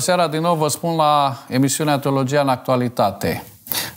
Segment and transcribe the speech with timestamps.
[0.00, 3.44] Bună seara din nou, vă spun la emisiunea Teologia în Actualitate.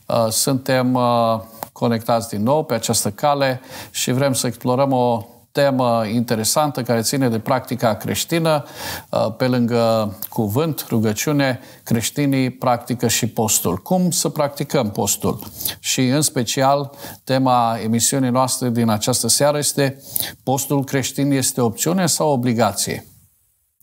[0.08, 1.40] Uh, suntem uh,
[1.72, 3.62] conectați din nou pe această cale
[3.92, 8.66] și vrem să explorăm o temă interesantă care ține de practica creștină.
[9.10, 13.78] Uh, pe lângă cuvânt, rugăciune, creștinii practică și postul.
[13.78, 15.40] Cum să practicăm postul?
[15.80, 16.92] Și în special,
[17.24, 20.02] tema emisiunii noastre din această seară este
[20.44, 23.06] postul creștin este opțiune sau obligație?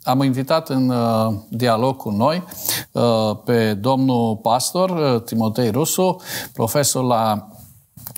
[0.02, 2.44] Am invitat în uh, dialog cu noi
[2.92, 6.16] uh, pe domnul pastor uh, Timotei Rusu,
[6.52, 7.48] profesor la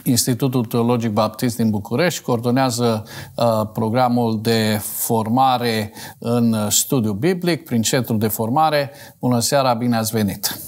[0.05, 3.05] Institutul Teologic Baptist din București, coordonează
[3.37, 8.91] uh, programul de formare în studiu biblic prin Centrul de Formare.
[9.19, 10.61] Bună seara, bine ați venit!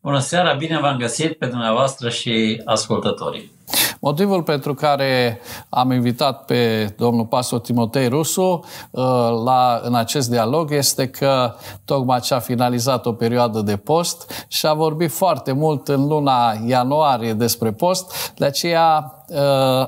[0.00, 3.55] Bună seara, bine v-am găsit pe dumneavoastră și ascultătorii.
[4.00, 9.02] Motivul pentru care am invitat pe domnul pastor Timotei Rusu uh,
[9.44, 14.66] la, în acest dialog este că tocmai ce a finalizat o perioadă de post și
[14.66, 19.25] a vorbit foarte mult în luna ianuarie despre post, de aceea uh,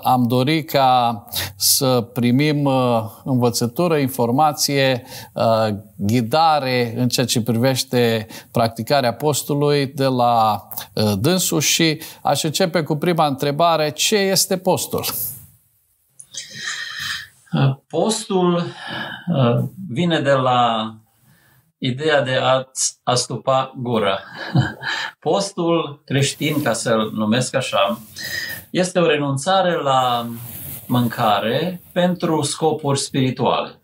[0.03, 1.25] am dorit ca
[1.56, 5.05] să primim uh, învățătură, informație,
[5.97, 10.69] ghidare în ceea ce privește practicarea postului de la
[11.19, 15.05] dânsul și aș începe cu prima întrebare ce este postul?
[17.89, 20.92] Postul uh, vine de la
[21.78, 22.64] ideea de a
[23.02, 24.19] astupa gura.
[25.20, 28.00] Postul creștin, ca să-l numesc așa,
[28.70, 30.27] este o renunțare la
[30.86, 33.80] mâncare pentru scopuri spirituale.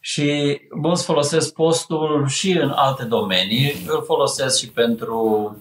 [0.00, 5.56] Și mulți folosesc postul și în alte domenii, îl folosesc și pentru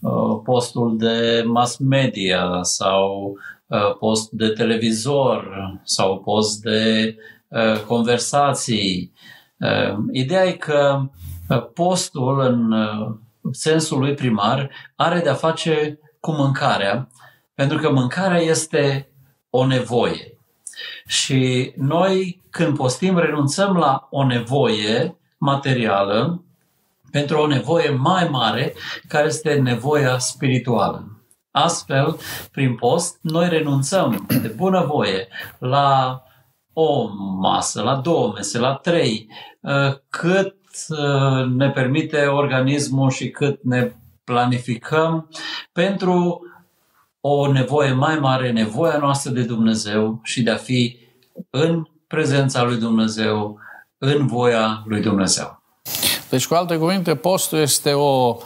[0.00, 5.48] Uh, postul de mass media sau uh, post de televizor
[5.84, 7.16] sau post de
[7.48, 9.12] uh, conversații.
[10.12, 11.00] Ideea e că
[11.74, 12.74] postul, în
[13.52, 17.08] sensul lui primar, are de-a face cu mâncarea,
[17.54, 19.08] pentru că mâncarea este
[19.50, 20.38] o nevoie.
[21.06, 26.44] Și noi, când postim, renunțăm la o nevoie materială
[27.10, 28.74] pentru o nevoie mai mare,
[29.08, 31.04] care este nevoia spirituală.
[31.50, 32.16] Astfel,
[32.52, 36.22] prin post, noi renunțăm de bunăvoie la
[36.72, 37.08] o
[37.38, 39.28] masă, la două mese, la trei,
[39.60, 40.56] uh, cât
[40.88, 43.92] uh, ne permite organismul și cât ne
[44.30, 45.28] planificăm
[45.72, 46.42] pentru
[47.20, 50.96] o nevoie mai mare, nevoia noastră de Dumnezeu și de a fi
[51.50, 53.58] în prezența lui Dumnezeu,
[53.98, 55.62] în voia lui Dumnezeu.
[56.28, 58.36] Deci, cu alte cuvinte, postul este o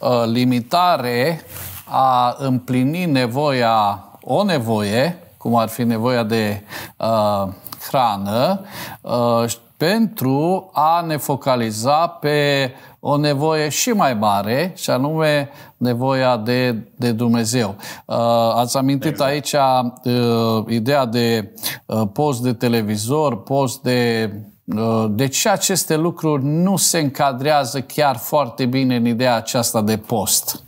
[0.00, 1.40] uh, limitare
[1.84, 6.64] a împlini nevoia, o nevoie, cum ar fi nevoia de
[6.96, 7.48] uh,
[7.88, 8.60] hrană,
[9.00, 9.44] uh,
[9.80, 12.70] pentru a ne focaliza pe
[13.00, 17.76] o nevoie și mai mare, și anume nevoia de, de Dumnezeu.
[18.06, 18.16] Uh,
[18.54, 19.30] ați amintit exact.
[19.30, 21.54] aici uh, ideea de
[21.86, 24.30] uh, post de televizor, post de
[24.76, 29.96] Uh, de ce aceste lucruri nu se încadrează chiar foarte bine în ideea aceasta de
[29.96, 30.64] post?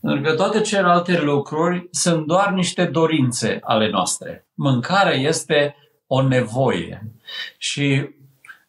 [0.00, 4.48] Pentru că toate celelalte lucruri sunt doar niște dorințe ale noastre.
[4.54, 5.74] Mâncarea este
[6.06, 7.12] o nevoie.
[7.58, 8.08] Și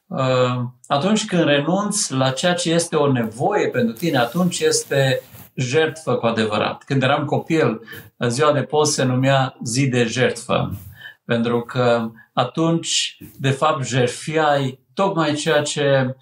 [0.08, 5.22] uh, atunci când renunți la ceea ce este o nevoie pentru tine, atunci este
[5.56, 6.84] jertfă cu adevărat.
[6.84, 7.82] Când eram copil,
[8.28, 10.72] ziua de post se numea zi de jertfă.
[11.26, 16.16] Pentru că atunci, de fapt, jerfiai tocmai ceea ce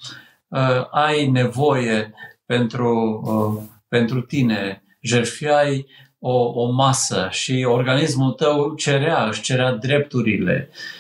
[0.48, 2.14] uh, ai nevoie
[2.46, 4.84] pentru, uh, pentru tine.
[5.02, 5.88] Jerfiai
[6.20, 10.70] o, o masă și organismul tău cerea, își cerea drepturile.
[10.72, 10.99] Uh,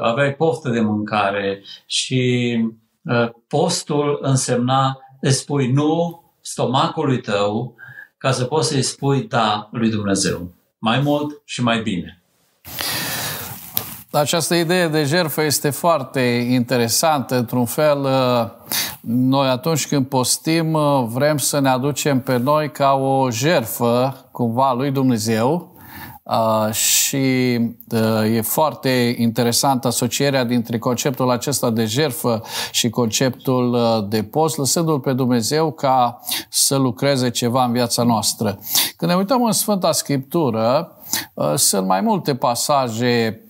[0.00, 2.56] aveai poftă de mâncare și
[3.02, 7.74] uh, postul însemna îți spui nu stomacului tău
[8.18, 10.52] ca să poți să-i spui da lui Dumnezeu.
[10.78, 12.22] Mai mult și mai bine.
[14.10, 16.20] Această idee de jertfă este foarte
[16.50, 17.36] interesantă.
[17.36, 18.50] Într-un fel, uh,
[19.00, 24.72] noi atunci când postim uh, vrem să ne aducem pe noi ca o jertfă cumva
[24.72, 25.76] lui Dumnezeu
[26.26, 26.72] Uh,
[27.06, 27.58] și
[27.90, 34.56] uh, e foarte interesant asocierea dintre conceptul acesta de jertfă și conceptul uh, de post,
[34.56, 38.58] lăsându-L pe Dumnezeu ca să lucreze ceva în viața noastră.
[38.96, 40.92] Când ne uităm în Sfânta Scriptură,
[41.34, 43.40] uh, sunt mai multe pasaje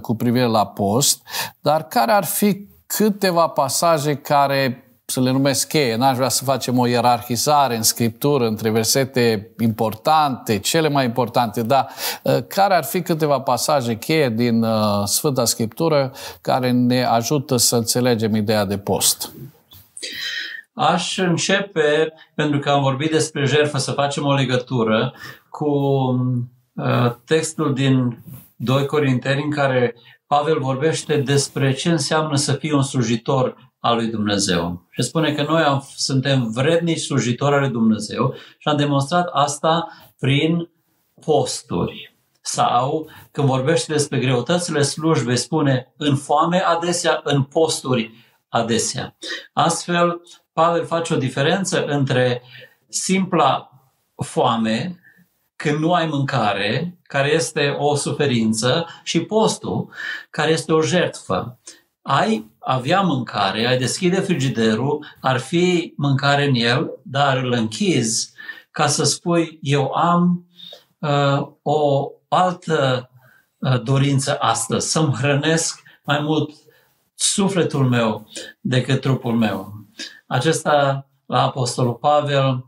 [0.00, 1.22] cu privire la post,
[1.60, 5.96] dar care ar fi câteva pasaje care să le numesc cheie.
[5.96, 11.88] N-aș vrea să facem o ierarhizare în scriptură între versete importante, cele mai importante, dar
[12.22, 17.76] uh, care ar fi câteva pasaje cheie din uh, Sfânta Scriptură care ne ajută să
[17.76, 19.32] înțelegem ideea de post?
[20.72, 25.12] Aș începe, pentru că am vorbit despre jertfă, să facem o legătură
[25.48, 25.68] cu
[26.74, 28.22] uh, textul din
[28.56, 29.94] 2 Corinteni în care
[30.26, 34.86] Pavel vorbește despre ce înseamnă să fii un slujitor al lui Dumnezeu.
[34.90, 39.88] Și spune că noi am, suntem vrednici slujitori al lui Dumnezeu și am demonstrat asta
[40.18, 40.70] prin
[41.24, 42.16] posturi.
[42.40, 48.14] Sau când vorbește despre greutățile slujbei, spune în foame adesea, în posturi
[48.48, 49.16] adesea.
[49.52, 50.20] Astfel,
[50.52, 52.42] Pavel face o diferență între
[52.88, 53.70] simpla
[54.24, 55.00] foame,
[55.56, 59.92] când nu ai mâncare, care este o suferință, și postul,
[60.30, 61.58] care este o jertfă.
[62.08, 68.32] Ai avea mâncare, ai deschide frigiderul, ar fi mâncare în el, dar îl închizi
[68.70, 70.46] ca să spui, eu am
[70.98, 73.10] uh, o altă
[73.58, 76.50] uh, dorință astăzi, să-mi hrănesc mai mult
[77.14, 78.28] sufletul meu
[78.60, 79.72] decât trupul meu.
[80.26, 82.66] Acesta la Apostolul Pavel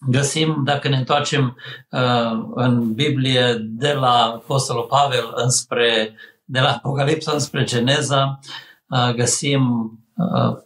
[0.00, 1.56] găsim, dacă ne întoarcem
[1.90, 6.14] uh, în Biblie de la Apostolul Pavel înspre,
[6.50, 8.38] de la Apocalipsa înspre Geneza,
[8.88, 10.58] uh, găsim uh,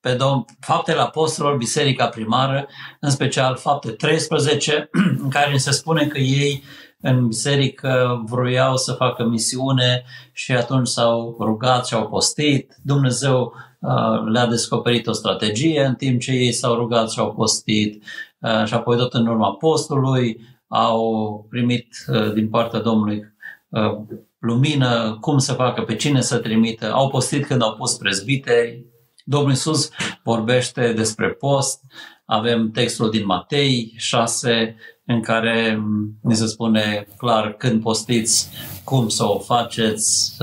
[0.00, 2.66] pe Domn, faptele apostolilor, biserica primară,
[3.00, 4.88] în special fapte 13,
[5.22, 6.62] în care se spune că ei
[7.00, 12.76] în biserică vroiau să facă misiune și atunci s-au rugat și au postit.
[12.82, 18.04] Dumnezeu uh, le-a descoperit o strategie în timp ce ei s-au rugat și au postit
[18.38, 23.36] uh, și apoi tot în urma postului au primit uh, din partea Domnului
[24.38, 26.92] lumină, cum să facă, pe cine să trimită.
[26.92, 28.84] Au postit când au pus prezbiteri.
[29.24, 29.88] Domnul Iisus
[30.22, 31.80] vorbește despre post.
[32.24, 34.76] Avem textul din Matei 6,
[35.10, 35.82] în care
[36.22, 38.48] ni se spune clar când postiți,
[38.84, 40.36] cum să o faceți.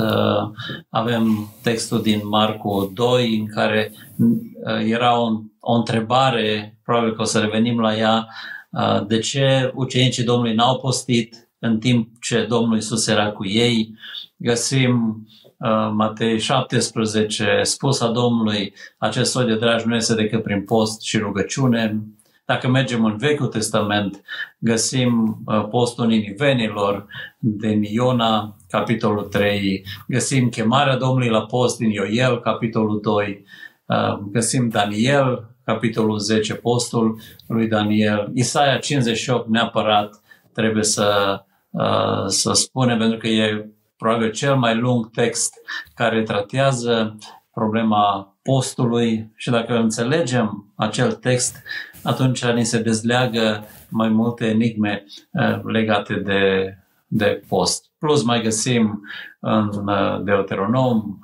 [0.90, 5.28] Avem textul din Marcu 2 în care uh, era o,
[5.60, 8.28] o întrebare, probabil că o să revenim la ea,
[8.72, 13.96] uh, de ce ucenicii Domnului n-au postit în timp ce Domnul Isus era cu ei.
[14.38, 15.26] Găsim
[15.58, 21.18] uh, Matei 17, spusa Domnului, acest soi de dragi nu este decât prin post și
[21.18, 22.00] rugăciune.
[22.46, 24.22] Dacă mergem în Vechiul Testament,
[24.58, 27.08] găsim uh, postul Ninivenilor
[27.40, 33.46] din Iona, capitolul 3, găsim chemarea Domnului la post din Ioel, capitolul 2,
[33.86, 40.20] uh, găsim Daniel, capitolul 10, postul lui Daniel, Isaia 58 neapărat
[40.56, 41.40] trebuie să,
[41.77, 45.54] uh, să spunem, pentru că e probabil cel mai lung text
[45.94, 47.18] care tratează
[47.54, 51.63] problema postului și dacă înțelegem acel text,
[52.04, 56.74] atunci ni se dezleagă mai multe enigme uh, legate de,
[57.07, 57.92] de post.
[57.98, 59.01] Plus mai găsim
[59.39, 61.19] în uh, Deuteronom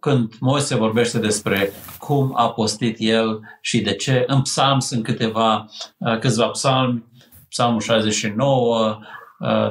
[0.00, 4.24] când Moise vorbește despre cum a postit el și de ce.
[4.26, 5.66] În psalm sunt câteva,
[5.98, 7.04] uh, câțiva psalmi,
[7.48, 8.98] psalmul 69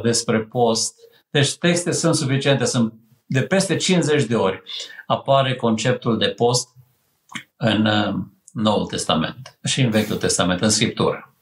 [0.04, 0.94] despre post.
[1.30, 2.94] Deci texte sunt suficiente, sunt
[3.26, 4.62] de peste 50 de ori
[5.08, 6.70] apare conceptul de post
[7.58, 7.88] în
[8.52, 11.36] Noul Testament și în Vechiul Testament, în Scriptură.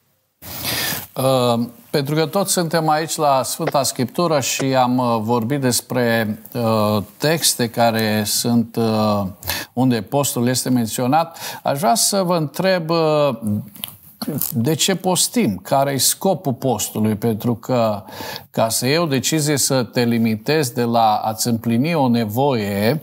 [1.16, 7.02] Uh, pentru că toți suntem aici la Sfânta Scriptură și am uh, vorbit despre uh,
[7.18, 9.22] texte care sunt uh,
[9.72, 13.28] unde postul este menționat, aș vrea să vă întreb uh,
[14.52, 15.56] de ce postim?
[15.56, 17.14] Care e scopul postului?
[17.14, 18.02] Pentru că
[18.50, 23.02] ca să iei o decizie să te limitezi de la a-ți împlini o nevoie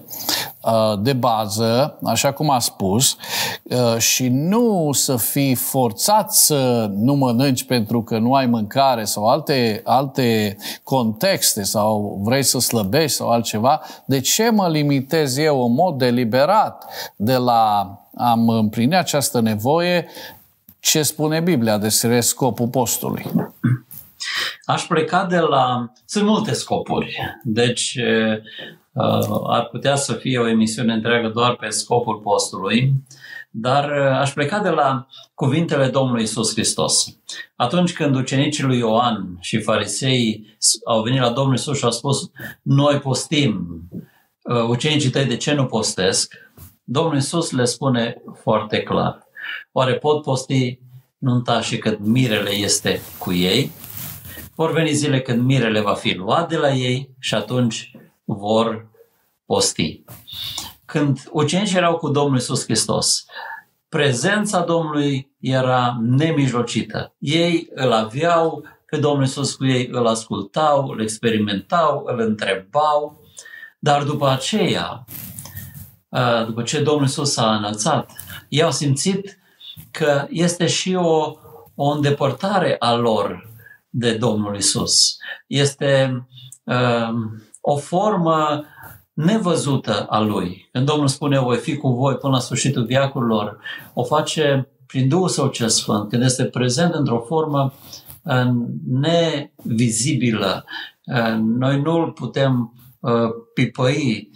[0.63, 3.15] uh, de bază, așa cum a spus,
[3.63, 9.27] uh, și nu să fii forțat să nu mănânci pentru că nu ai mâncare sau
[9.27, 15.73] alte, alte contexte sau vrei să slăbești sau altceva, de ce mă limitez eu în
[15.73, 16.85] mod deliberat
[17.15, 20.07] de la am împlini această nevoie
[20.81, 23.25] ce spune Biblia despre scopul postului?
[24.65, 25.91] Aș pleca de la...
[26.05, 27.17] Sunt multe scopuri.
[27.43, 28.37] Deci uh,
[29.47, 32.93] ar putea să fie o emisiune întreagă doar pe scopul postului,
[33.49, 37.17] dar uh, aș pleca de la cuvintele Domnului Isus Hristos.
[37.55, 40.45] Atunci când ucenicii lui Ioan și farisei
[40.85, 43.81] au venit la Domnul Isus și au spus noi postim,
[44.41, 46.33] uh, ucenicii tăi de ce nu postesc?
[46.83, 49.29] Domnul Isus le spune foarte clar
[49.71, 50.79] Oare pot posti
[51.17, 53.71] nunta și când mirele este cu ei?
[54.55, 57.91] Vor veni zile când mirele va fi luat de la ei și atunci
[58.23, 58.87] vor
[59.45, 60.03] posti.
[60.85, 63.25] Când ucenicii erau cu Domnul Isus Hristos,
[63.89, 67.15] prezența Domnului era nemijlocită.
[67.17, 73.21] Ei îl aveau pe Domnul Isus cu ei, îl ascultau, îl experimentau, îl întrebau,
[73.79, 75.05] dar după aceea
[76.09, 78.11] uh, după ce Domnul Iisus s-a înălțat,
[78.49, 79.39] ei au simțit
[79.91, 81.35] că este și o,
[81.75, 83.49] o îndepărtare a lor
[83.89, 85.17] de Domnul Isus.
[85.47, 86.25] Este
[86.63, 87.09] uh,
[87.61, 88.65] o formă
[89.13, 90.69] nevăzută a Lui.
[90.71, 93.57] Când Domnul spune, voi fi cu voi până la sfârșitul viacurilor,
[93.93, 97.73] o face prin Duhul Său cel Sfânt, când este prezent într-o formă
[98.23, 98.49] uh,
[98.85, 100.65] nevizibilă.
[101.05, 104.29] Uh, noi nu îl putem uh, pipăi,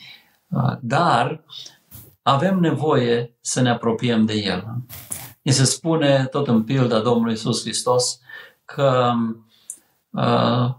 [0.50, 1.44] uh, dar
[2.22, 4.66] avem nevoie să ne apropiem de El.
[5.46, 8.20] Ni se spune tot în pilda Domnului Isus Hristos
[8.66, 9.14] că
[10.10, 10.74] uh,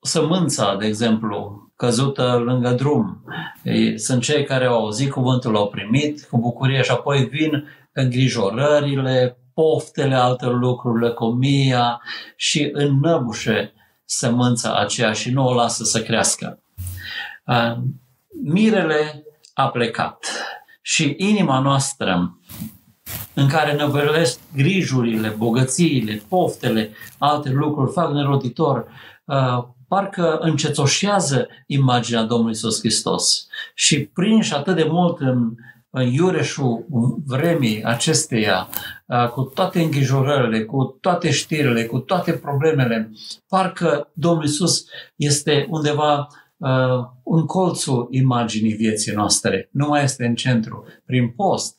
[0.00, 3.24] sămânța, de exemplu, căzută lângă drum.
[3.62, 9.38] Ei, sunt cei care au auzit cuvântul, l-au primit cu bucurie și apoi vin îngrijorările,
[9.54, 12.00] poftele altor lucruri, lăcomia
[12.36, 13.72] și înnăbușe
[14.04, 16.62] sămânța aceea și nu o lasă să crească.
[17.46, 17.76] Uh,
[18.42, 20.26] mirele a plecat
[20.82, 22.38] și inima noastră
[23.34, 28.86] în care năvălesc grijurile, bogățiile, poftele, alte lucruri, fac neroditor,
[29.24, 33.46] uh, parcă încetoșează imaginea Domnului Iisus Hristos.
[33.74, 35.54] Și prinși atât de mult în,
[35.90, 36.86] în iureșul
[37.26, 38.68] vremii acesteia,
[39.06, 43.10] uh, cu toate îngrijorările, cu toate știrile, cu toate problemele,
[43.48, 44.84] parcă Domnul Iisus
[45.16, 50.84] este undeva uh, în colțul imaginii vieții noastre, nu mai este în centru.
[51.06, 51.76] Prin post,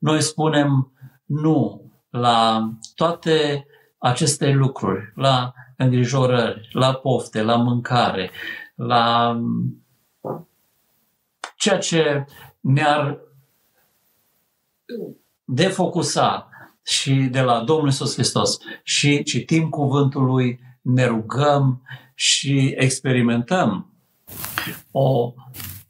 [0.00, 0.92] noi spunem
[1.24, 3.66] nu la toate
[3.98, 8.30] aceste lucruri, la îngrijorări, la pofte, la mâncare,
[8.74, 9.36] la
[11.56, 12.24] ceea ce
[12.60, 13.18] ne-ar
[15.44, 16.48] defocusa
[16.82, 21.82] și de la Domnul Iisus Hristos și citim cuvântul Lui, ne rugăm
[22.14, 23.94] și experimentăm
[24.90, 25.32] o,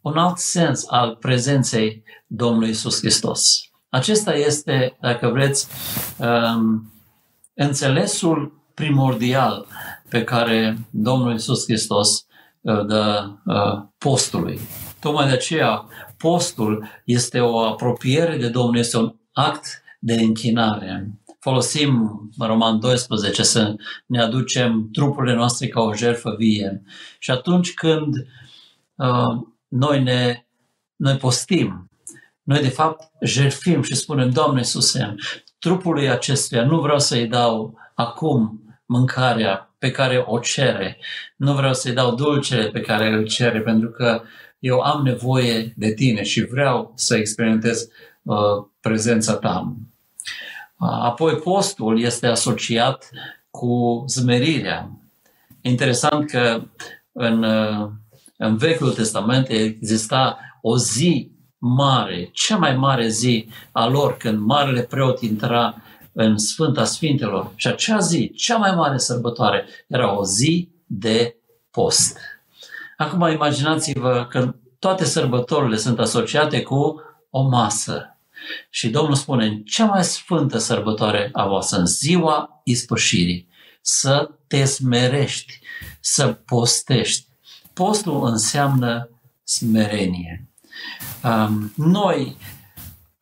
[0.01, 3.70] un alt sens al prezenței Domnului Iisus Hristos.
[3.91, 5.69] Acesta este, dacă vreți,
[6.19, 6.93] um,
[7.55, 9.67] înțelesul primordial
[10.09, 12.27] pe care Domnul Iisus Hristos
[12.61, 14.61] uh, dă uh, postului.
[15.01, 21.11] Tocmai de aceea, postul este o apropiere de Domnul, este un act de închinare.
[21.39, 23.75] Folosim Roman 12 să
[24.07, 26.83] ne aducem trupurile noastre ca o jertfă vie.
[27.19, 28.15] Și atunci când
[28.95, 30.45] uh, noi ne
[30.97, 31.90] noi postim,
[32.51, 35.15] noi, de fapt, jertfim și spunem, Doamne Iisuse,
[35.59, 40.99] trupului acestuia nu vreau să-i dau acum mâncarea pe care o cere,
[41.37, 44.23] nu vreau să-i dau dulcele pe care îl cere, pentru că
[44.59, 47.89] eu am nevoie de tine și vreau să experimentez
[48.23, 49.77] uh, prezența ta.
[50.79, 53.11] Uh, apoi postul este asociat
[53.51, 54.91] cu zmerirea.
[55.61, 56.63] Interesant că
[57.13, 57.89] în, uh,
[58.37, 64.83] în Vechiul Testament exista o zi mare, cea mai mare zi a lor, când marele
[64.83, 67.53] preot intra în Sfânta Sfintelor.
[67.57, 71.37] Și acea zi, cea mai mare sărbătoare, era o zi de
[71.71, 72.19] post.
[72.97, 78.19] Acum imaginați-vă că toate sărbătorile sunt asociate cu o masă.
[78.71, 83.49] Și Domnul spune, în cea mai sfântă sărbătoare a voastră, în ziua ispășirii,
[83.81, 85.61] să te smerești,
[86.01, 87.27] să postești.
[87.73, 89.09] Postul înseamnă
[89.45, 90.50] smerenie.
[91.75, 92.37] Noi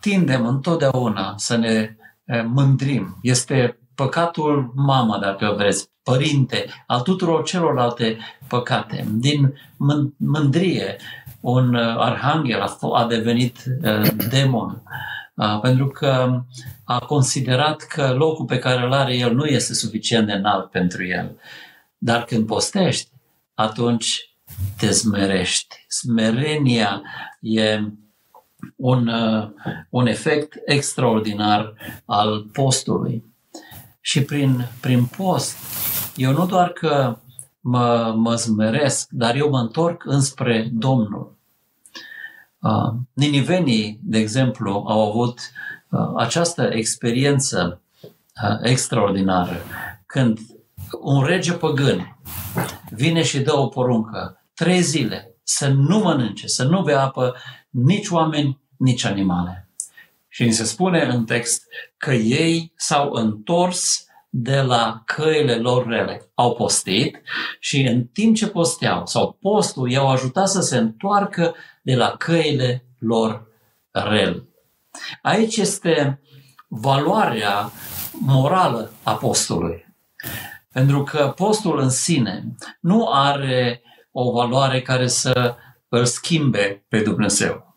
[0.01, 1.97] tindem întotdeauna să ne
[2.47, 3.19] mândrim.
[3.23, 9.07] Este păcatul mama, dacă vreți, părinte, al tuturor celorlalte păcate.
[9.13, 9.55] Din
[10.17, 10.97] mândrie,
[11.41, 13.63] un arhanghel a devenit
[14.31, 14.83] demon
[15.63, 16.43] pentru că
[16.85, 21.07] a considerat că locul pe care îl are el nu este suficient de înalt pentru
[21.07, 21.37] el.
[21.99, 23.11] Dar când postești,
[23.55, 24.28] atunci
[24.77, 25.85] te smerești.
[25.89, 27.03] Smerenia
[27.41, 27.81] e
[28.77, 29.49] un, uh,
[29.91, 31.75] un efect extraordinar
[32.05, 33.25] al postului.
[34.01, 35.57] Și prin, prin post,
[36.17, 37.19] eu nu doar că
[37.61, 41.37] mă, mă smeresc, dar eu mă întorc înspre Domnul.
[42.59, 45.41] Uh, ninivenii, de exemplu, au avut
[45.91, 49.57] uh, această experiență uh, extraordinară
[50.07, 50.39] când
[51.01, 52.19] un rege păgân
[52.91, 57.37] vine și dă o poruncă, trei zile, să nu mănânce, să nu bea apă
[57.71, 59.69] nici oameni, nici animale.
[60.29, 61.63] Și ni se spune în text
[61.97, 66.31] că ei s-au întors de la căile lor rele.
[66.35, 67.23] Au postit
[67.61, 72.85] și în timp ce posteau, sau postul, i-au ajutat să se întoarcă de la căile
[72.99, 73.47] lor
[73.91, 74.49] rele.
[75.23, 76.21] Aici este
[76.69, 77.73] valoarea
[78.13, 79.87] morală a postului.
[80.73, 82.45] Pentru că postul în sine
[82.81, 83.83] nu are
[84.21, 85.55] o valoare care să
[85.89, 87.77] îl schimbe pe Dumnezeu.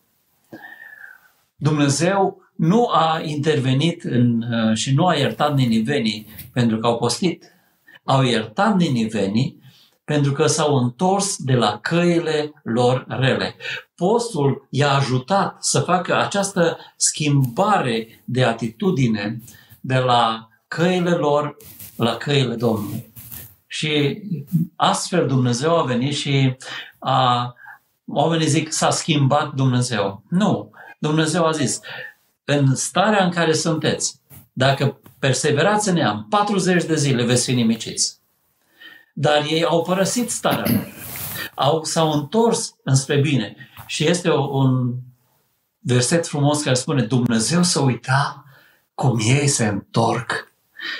[1.55, 7.43] Dumnezeu nu a intervenit în, uh, și nu a iertat ninivenii pentru că au postit.
[8.03, 9.61] Au iertat ninivenii
[10.03, 13.55] pentru că s-au întors de la căile lor rele.
[13.95, 19.41] Postul i-a ajutat să facă această schimbare de atitudine
[19.79, 21.57] de la căile lor
[21.95, 23.10] la căile Domnului.
[23.73, 24.21] Și
[24.75, 26.55] astfel Dumnezeu a venit și
[26.99, 27.53] a,
[28.05, 30.23] oamenii zic s-a schimbat Dumnezeu.
[30.29, 31.79] Nu, Dumnezeu a zis,
[32.43, 34.21] în starea în care sunteți,
[34.53, 38.19] dacă perseverați în ea, 40 de zile veți fi nimiciți.
[39.13, 40.87] Dar ei au părăsit starea lor.
[41.55, 43.55] Au, s-au întors înspre bine.
[43.85, 44.93] Și este o, un
[45.79, 48.45] verset frumos care spune Dumnezeu să uita
[48.93, 50.50] cum ei se întorc.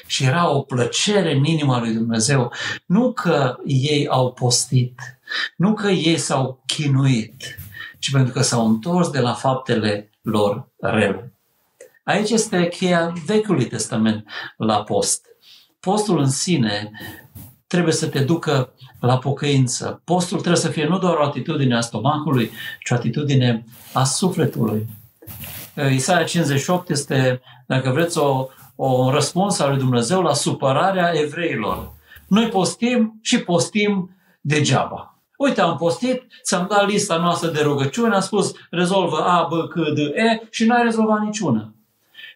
[0.05, 2.51] Și era o plăcere în inima lui Dumnezeu.
[2.85, 4.99] Nu că ei au postit,
[5.55, 7.57] nu că ei s-au chinuit,
[7.99, 11.33] ci pentru că s-au întors de la faptele lor rele.
[12.03, 15.25] Aici este cheia Vechiului Testament la post.
[15.79, 16.91] Postul în sine
[17.67, 20.01] trebuie să te ducă la pocăință.
[20.03, 22.51] Postul trebuie să fie nu doar o atitudine a stomacului,
[22.83, 24.87] ci o atitudine a sufletului.
[25.91, 31.91] Isaia 58 este, dacă vreți, o, o răspuns al lui Dumnezeu la supărarea evreilor.
[32.27, 35.15] Noi postim și postim degeaba.
[35.37, 39.73] Uite, am postit, ți-am dat lista noastră de rugăciuni, am spus rezolvă A, B, C,
[39.73, 41.73] D, E și n-ai rezolvat niciuna.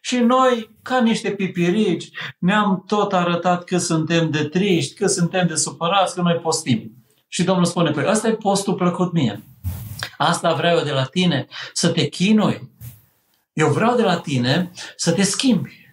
[0.01, 5.56] Și noi, ca niște pipirici, ne-am tot arătat că suntem de triști, că suntem de
[5.56, 6.92] supărați, că noi postim.
[7.27, 9.44] Și Domnul spune, păi ăsta e postul plăcut mie.
[10.18, 12.70] Asta vreau eu de la tine, să te chinui.
[13.54, 15.84] Eu vreau de la tine să te schimbi.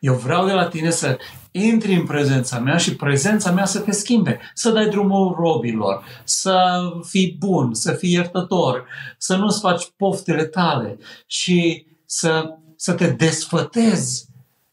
[0.00, 1.18] Eu vreau de la tine să
[1.50, 6.80] intri în prezența mea și prezența mea să te schimbe, să dai drumul robilor, să
[7.08, 8.86] fii bun, să fii iertător,
[9.18, 14.28] să nu-ți faci poftele tale și să să te desfătezi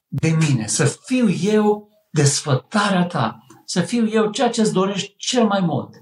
[0.07, 5.45] de mine, să fiu eu desfătarea ta, să fiu eu ceea ce îți dorești cel
[5.45, 6.01] mai mult.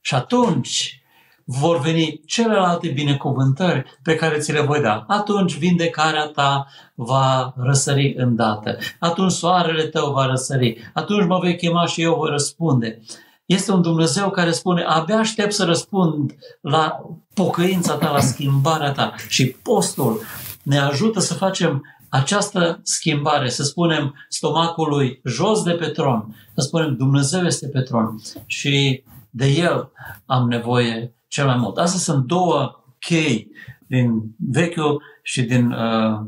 [0.00, 1.02] Și atunci
[1.50, 5.04] vor veni celelalte binecuvântări pe care ți le voi da.
[5.06, 8.78] Atunci vindecarea ta va răsări îndată.
[8.98, 10.90] Atunci soarele tău va răsări.
[10.94, 13.00] Atunci mă vei chema și eu voi răspunde.
[13.46, 17.00] Este un Dumnezeu care spune, abia aștept să răspund la
[17.34, 19.14] pocăința ta, la schimbarea ta.
[19.28, 20.20] Și postul
[20.62, 26.96] ne ajută să facem această schimbare, să spunem stomacului jos de pe tron, să spunem
[26.96, 29.90] Dumnezeu este pe tron și de El
[30.26, 31.76] am nevoie cel mai mult.
[31.76, 33.50] Astea sunt două chei
[33.86, 36.20] din Vechiul și din uh,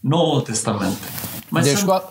[0.00, 0.96] Noul Testament.
[1.48, 1.90] Mai deci, sunt...
[1.90, 2.02] cu,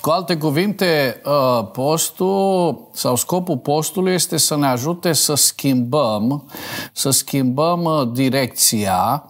[0.00, 6.50] cu alte cuvinte, uh, postul sau scopul postului este să ne ajute să schimbăm,
[6.92, 9.24] să schimbăm uh, direcția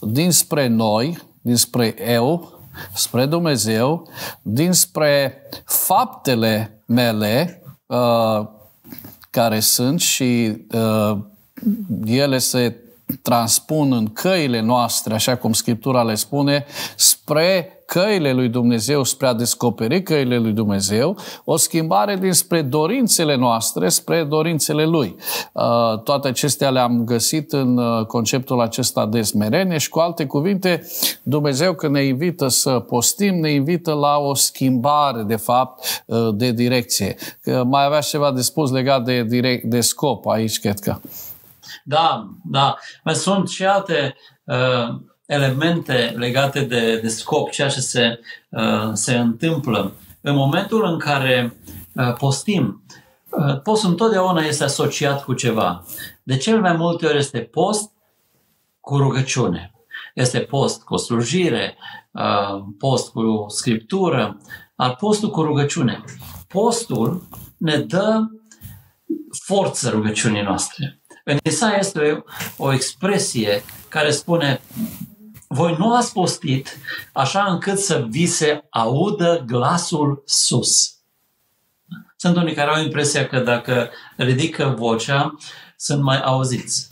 [0.00, 2.60] dinspre noi, dinspre eu,
[2.94, 4.08] spre Dumnezeu,
[4.42, 8.46] dinspre faptele mele uh,
[9.30, 11.18] care sunt și uh,
[12.06, 12.76] ele se
[13.22, 16.64] transpun în căile noastre, așa cum Scriptura le spune,
[16.96, 23.88] spre căile lui Dumnezeu, spre a descoperi căile lui Dumnezeu, o schimbare dinspre dorințele noastre
[23.88, 25.16] spre dorințele Lui.
[25.52, 25.62] Uh,
[26.04, 30.86] toate acestea le-am găsit în uh, conceptul acesta de smerenie și cu alte cuvinte,
[31.22, 36.52] Dumnezeu când ne invită să postim, ne invită la o schimbare, de fapt, uh, de
[36.52, 37.16] direcție.
[37.42, 40.96] Că mai avea ceva de spus legat de, direct, de scop aici, cred că.
[41.84, 42.76] Da, da.
[43.04, 49.16] Mai sunt și alte uh, elemente legate de, de scop, ceea ce se, uh, se
[49.16, 49.92] întâmplă.
[50.20, 51.56] În momentul în care
[51.94, 52.82] uh, postim,
[53.30, 55.84] uh, postul întotdeauna este asociat cu ceva.
[56.22, 57.90] De cel mai multe ori este post
[58.80, 59.72] cu rugăciune.
[60.14, 61.76] Este post cu slujire,
[62.10, 64.40] uh, post cu scriptură,
[64.76, 66.04] al postul cu rugăciune.
[66.48, 68.20] Postul ne dă
[69.44, 71.01] forță rugăciunii noastre.
[71.24, 72.24] În Isaia este
[72.56, 74.60] o, o expresie care spune
[75.48, 76.78] voi nu ați postit
[77.12, 80.96] așa încât să vi se audă glasul sus.
[82.16, 85.36] Sunt unii care au impresia că dacă ridică vocea,
[85.76, 86.88] sunt mai auziți.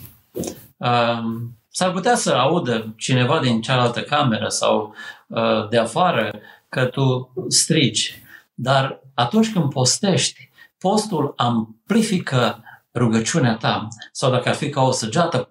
[0.77, 4.95] Um, s-ar putea să audă cineva din cealaltă cameră sau
[5.27, 8.23] uh, de afară că tu strigi.
[8.55, 12.63] Dar atunci când postești, postul amplifică
[12.95, 13.89] rugăciunea ta.
[14.13, 15.51] Sau dacă ar fi ca o săgeată,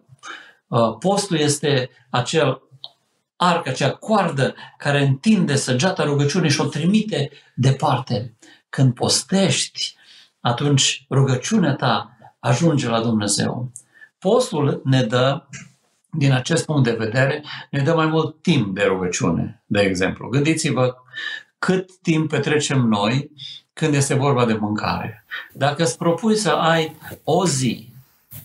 [0.68, 2.62] uh, postul este acel
[3.36, 8.38] arc, acea coardă care întinde săgeata rugăciunii și o trimite departe.
[8.70, 9.96] Când postești,
[10.40, 13.72] atunci rugăciunea ta ajunge la Dumnezeu.
[14.20, 15.44] Postul ne dă
[16.12, 20.30] din acest punct de vedere, ne dă mai mult timp de rugăciune, de exemplu.
[20.30, 20.96] Gândiți-vă
[21.60, 23.32] cât timp petrecem noi
[23.80, 25.26] când este vorba de mâncare.
[25.54, 27.92] Dacă îți propui să ai o zi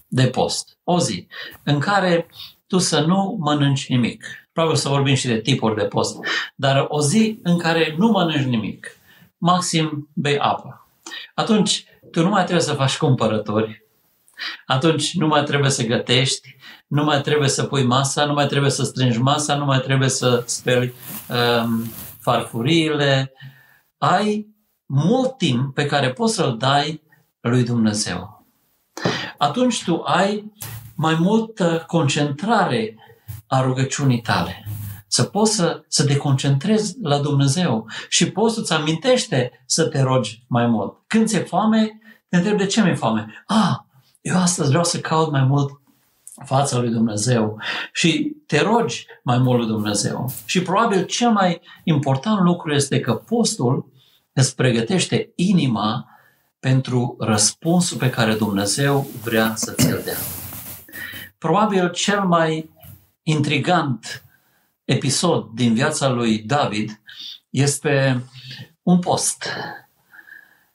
[0.06, 1.26] de post, o zi,
[1.62, 2.26] în care
[2.66, 4.26] tu să nu mănânci nimic.
[4.52, 6.16] Probabil să vorbim și de tipuri de post,
[6.54, 8.98] dar o zi în care nu mănânci nimic,
[9.38, 10.88] maxim bei apă.
[11.34, 13.84] Atunci, tu nu mai trebuie să faci cumpărători,
[14.66, 18.70] atunci nu mai trebuie să gătești, nu mai trebuie să pui masa, nu mai trebuie
[18.70, 20.94] să strângi masa, nu mai trebuie să speli
[21.28, 21.84] um,
[22.20, 23.32] farfuriile.
[23.98, 24.53] Ai
[24.86, 27.02] mult timp pe care poți să-l dai
[27.40, 28.46] lui Dumnezeu.
[29.38, 30.52] Atunci tu ai
[30.94, 32.98] mai multă concentrare
[33.46, 34.66] a rugăciunii tale.
[35.06, 40.44] Să poți să, să te concentrezi la Dumnezeu și poți să-ți amintește să te rogi
[40.48, 40.96] mai mult.
[41.06, 43.44] Când ți-e foame, te întrebi de ce mi-e foame.
[43.46, 43.76] Ah,
[44.20, 45.80] eu astăzi vreau să caut mai mult
[46.44, 47.60] fața lui Dumnezeu
[47.92, 50.30] și te rogi mai mult lui Dumnezeu.
[50.44, 53.92] Și probabil cel mai important lucru este că postul
[54.34, 56.08] îți pregătește inima
[56.60, 60.18] pentru răspunsul pe care Dumnezeu vrea să ți-l dea.
[61.38, 62.70] Probabil cel mai
[63.22, 64.24] intrigant
[64.84, 67.00] episod din viața lui David
[67.50, 68.24] este
[68.82, 69.44] un post.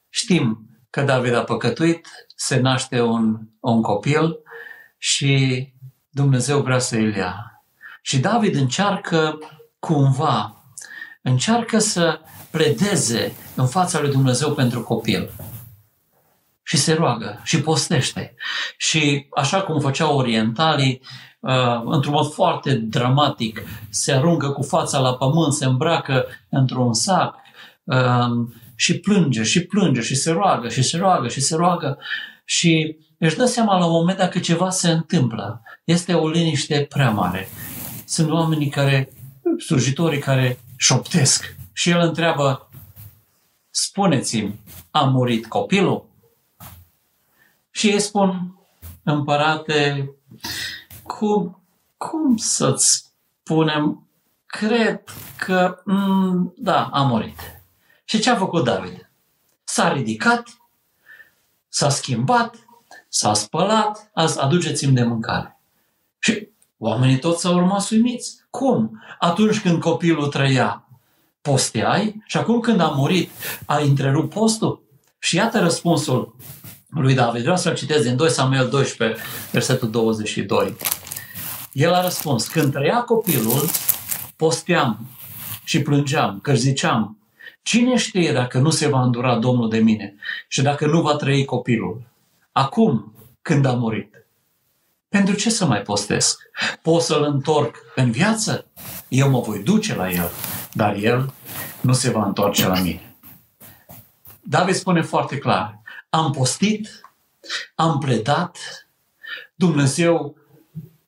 [0.10, 4.38] Știm că David a păcătuit, se naște un, un copil
[4.98, 5.67] și
[6.10, 7.63] Dumnezeu vrea să îl ia.
[8.02, 9.39] Și David încearcă
[9.80, 10.63] cumva,
[11.22, 12.19] încearcă să
[12.52, 15.30] pledeze în fața lui Dumnezeu pentru copil.
[16.63, 18.36] Și se roagă și postește.
[18.78, 21.02] Și așa cum făceau orientalii,
[21.39, 27.36] uh, într-un mod foarte dramatic, se aruncă cu fața la pământ, se îmbracă într-un sac
[27.84, 31.98] uh, și plânge și plânge și se roagă și se roagă și se roagă
[32.45, 35.62] și își dă seama la un moment dacă ceva se întâmplă.
[35.84, 37.50] Este o liniște prea mare.
[38.06, 39.10] Sunt oamenii care,
[39.65, 42.68] slujitorii care șoptesc și el întreabă,
[43.69, 44.60] spuneți-mi,
[44.91, 46.08] a murit copilul?
[47.71, 48.58] Și ei spun,
[49.03, 50.10] împărate,
[51.03, 51.62] cum,
[51.97, 54.08] cum să-ți spunem,
[54.45, 55.03] cred
[55.38, 57.39] că, m- da, a murit.
[58.03, 59.10] Și ce a făcut David?
[59.63, 60.47] S-a ridicat,
[61.67, 62.55] s-a schimbat,
[63.08, 65.60] s-a spălat, azi aduceți-mi de mâncare.
[66.19, 68.38] Și oamenii toți s-au rămas uimiți.
[68.49, 69.01] Cum?
[69.19, 70.88] Atunci când copilul trăia,
[71.49, 73.29] posteai și acum când a murit,
[73.65, 74.83] a întrerupt postul?
[75.19, 76.35] Și iată răspunsul
[76.89, 77.41] lui David.
[77.41, 80.75] Vreau să-l citesc din 2 Samuel 12, versetul 22.
[81.71, 83.69] El a răspuns, când trăia copilul,
[84.35, 85.07] posteam
[85.63, 87.17] și plângeam, că ziceam,
[87.62, 90.15] cine știe dacă nu se va îndura Domnul de mine
[90.47, 92.01] și dacă nu va trăi copilul?
[92.51, 94.25] Acum, când a murit.
[95.07, 96.41] Pentru ce să mai postesc?
[96.81, 98.65] Pot să-l întorc în viață?
[99.07, 100.31] Eu mă voi duce la el,
[100.73, 101.33] dar el
[101.82, 103.15] nu se va întoarce la mine.
[104.42, 107.02] David spune foarte clar, am postit,
[107.76, 108.58] am pledat,
[109.56, 110.36] Dumnezeu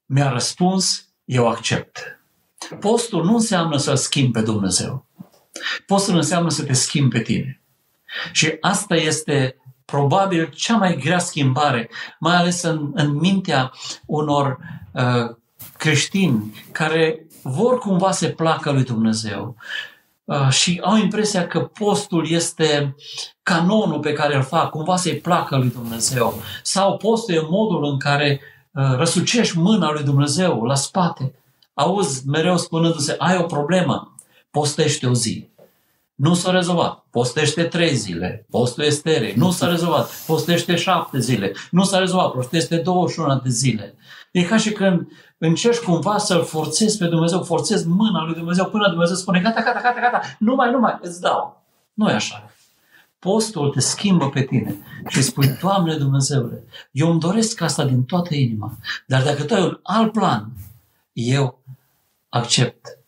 [0.05, 2.19] mi-a răspuns, eu accept.
[2.79, 5.05] Postul nu înseamnă să schimbi pe Dumnezeu.
[5.85, 7.61] Postul înseamnă să te schimbi pe tine.
[8.31, 9.55] Și asta este
[9.85, 13.71] probabil cea mai grea schimbare, mai ales în, în mintea
[14.05, 14.57] unor
[14.91, 15.35] uh,
[15.77, 19.90] creștini care vor cumva să placă lui Dumnezeu uh,
[20.49, 22.95] și au impresia că postul este
[23.43, 26.41] canonul pe care îl fac, cumva să-i placă lui Dumnezeu.
[26.63, 28.41] Sau postul e modul în care
[28.71, 31.35] uh, răsucești mâna lui Dumnezeu la spate.
[31.73, 34.15] Auzi mereu spunându-se, ai o problemă,
[34.51, 35.49] postește o zi.
[36.15, 37.05] Nu s-a rezolvat.
[37.11, 38.45] Postește trei zile.
[38.49, 40.09] Postul este Nu s-a rezolvat.
[40.25, 41.53] Postește șapte zile.
[41.71, 42.31] Nu s-a rezolvat.
[42.31, 43.95] Postește 21 de zile.
[44.31, 45.07] E ca și când
[45.45, 49.81] încerci cumva să-L forțezi pe Dumnezeu, forțezi mâna lui Dumnezeu până Dumnezeu spune gata, gata,
[49.81, 51.63] gata, gata, nu mai, nu mai, îți dau.
[51.93, 52.51] Nu e așa.
[53.19, 54.75] Postul te schimbă pe tine
[55.07, 59.61] și spui, Doamne Dumnezeule, eu îmi doresc asta din toată inima, dar dacă tu ai
[59.61, 60.51] un alt plan,
[61.13, 61.59] eu
[62.29, 63.01] accept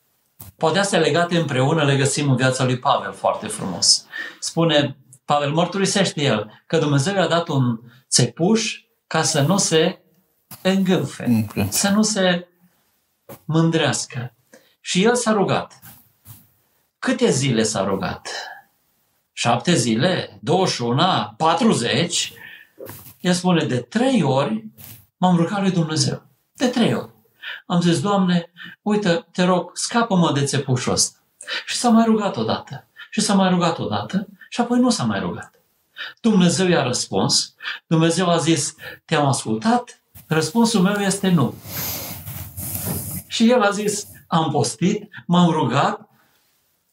[0.64, 4.06] Poate astea legate împreună le găsim în viața lui Pavel foarte frumos.
[4.40, 10.03] Spune, Pavel mărturisește el că Dumnezeu i-a dat un țepuș ca să nu se
[10.62, 11.68] îngâlfe, okay.
[11.72, 12.48] să nu se
[13.46, 14.34] mândrească.
[14.82, 15.80] Și el s-a rugat.
[17.00, 18.28] Câte zile s-a rugat?
[19.34, 20.40] Șapte zile?
[20.42, 21.34] 21?
[21.38, 22.34] 40?
[23.20, 24.66] El spune, de trei ori
[25.18, 26.24] m-am rugat lui Dumnezeu.
[26.54, 27.10] De trei ori.
[27.66, 31.18] Am zis, Doamne, uite, te rog, scapă-mă de țepușul ăsta.
[31.66, 32.88] Și s-a mai rugat odată.
[33.10, 35.54] Și s-a mai rugat odată și apoi nu s-a mai rugat.
[36.22, 37.56] Dumnezeu i-a răspuns.
[37.88, 40.03] Dumnezeu a zis, te-am ascultat,
[40.34, 41.54] răspunsul meu este nu.
[43.28, 46.10] Și el a zis, am postit, m-am rugat,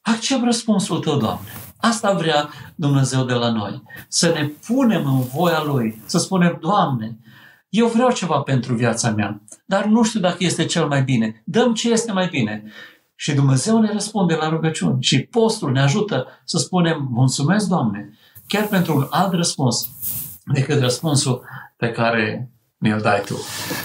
[0.01, 1.49] accept răspunsul tău, Doamne.
[1.77, 3.83] Asta vrea Dumnezeu de la noi.
[4.09, 7.19] Să ne punem în voia Lui, să spunem, Doamne,
[7.69, 11.43] eu vreau ceva pentru viața mea, dar nu știu dacă este cel mai bine.
[11.45, 12.65] Dăm ce este mai bine.
[13.15, 15.03] Și Dumnezeu ne răspunde la rugăciuni.
[15.03, 19.89] Și postul ne ajută să spunem, mulțumesc, Doamne, chiar pentru un alt răspuns
[20.45, 21.45] decât răspunsul
[21.77, 22.51] pe care
[22.81, 23.35] mi-l dai tu.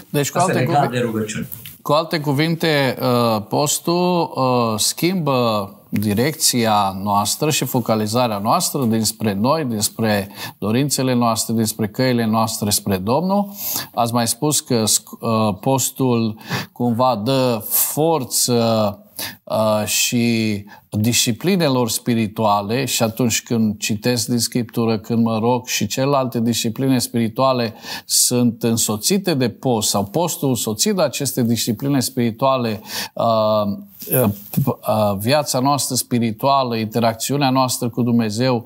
[0.10, 0.88] Deci, cu alte, cuvi...
[0.92, 1.48] de rugăciuni.
[1.82, 10.30] cu alte cuvinte, uh, postul uh, schimbă direcția noastră și focalizarea noastră dinspre noi, dinspre
[10.58, 13.50] dorințele noastre, dinspre căile noastre spre Domnul.
[13.94, 14.84] Ați mai spus că
[15.20, 16.40] uh, postul
[16.72, 19.00] cumva dă forță
[19.44, 26.42] Uh, și disciplinelor spirituale și atunci când citesc din Scriptură, când mă rog și celelalte
[26.42, 27.74] discipline spirituale
[28.06, 32.82] sunt însoțite de post sau postul însoțit de aceste discipline spirituale,
[33.14, 33.78] uh,
[34.12, 38.66] uh, viața noastră spirituală, interacțiunea noastră cu Dumnezeu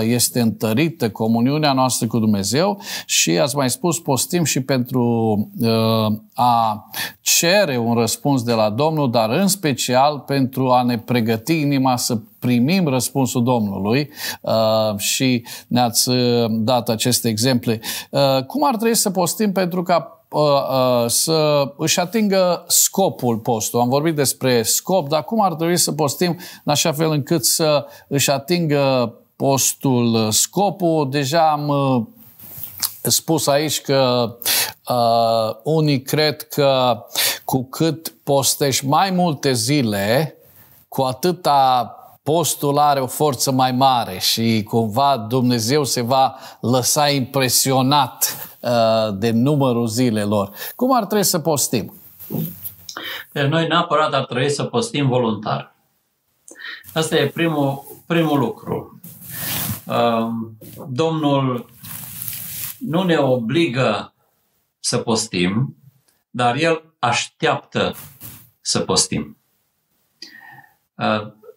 [0.00, 5.48] este întărită, comuniunea noastră cu Dumnezeu și ați mai spus, postim și pentru
[6.34, 6.90] a
[7.20, 12.18] cere un răspuns de la Domnul, dar în special pentru a ne pregăti inima să
[12.38, 17.80] primim răspunsul Domnului uh, și ne-ați uh, dat aceste exemple.
[18.10, 23.80] Uh, cum ar trebui să postim pentru ca uh, uh, să își atingă scopul postul.
[23.80, 27.86] Am vorbit despre scop, dar cum ar trebui să postim în așa fel încât să
[28.08, 31.10] își atingă postul scopul?
[31.10, 32.02] Deja am uh,
[33.02, 34.32] spus aici că
[34.88, 37.02] uh, unii cred că
[37.44, 40.34] cu cât postești mai multe zile,
[40.90, 48.36] cu atâta postul are o forță mai mare și cumva Dumnezeu se va lăsa impresionat
[48.60, 50.50] uh, de numărul zilelor.
[50.76, 51.94] Cum ar trebui să postim?
[53.32, 55.74] Deci noi neapărat ar trebui să postim voluntar.
[56.94, 59.00] Asta e primul, primul lucru.
[59.86, 60.28] Uh,
[60.88, 61.70] Domnul
[62.78, 64.14] nu ne obligă
[64.80, 65.76] să postim,
[66.30, 67.94] dar El așteaptă
[68.60, 69.39] să postim.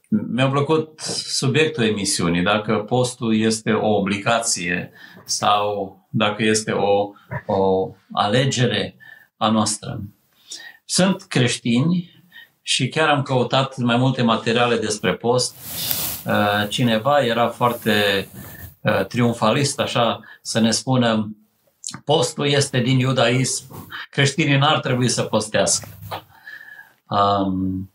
[0.07, 4.91] Mi-a plăcut subiectul emisiunii, dacă postul este o obligație
[5.25, 7.09] sau dacă este o,
[7.45, 8.95] o alegere
[9.37, 10.01] a noastră.
[10.85, 12.23] Sunt creștini
[12.61, 15.55] și chiar am căutat mai multe materiale despre post.
[16.69, 18.27] Cineva era foarte
[19.07, 21.35] triumfalist, așa, să ne spună
[22.05, 23.89] postul este din iudaism.
[24.09, 25.87] Creștinii n-ar trebui să postească.
[27.09, 27.92] Um,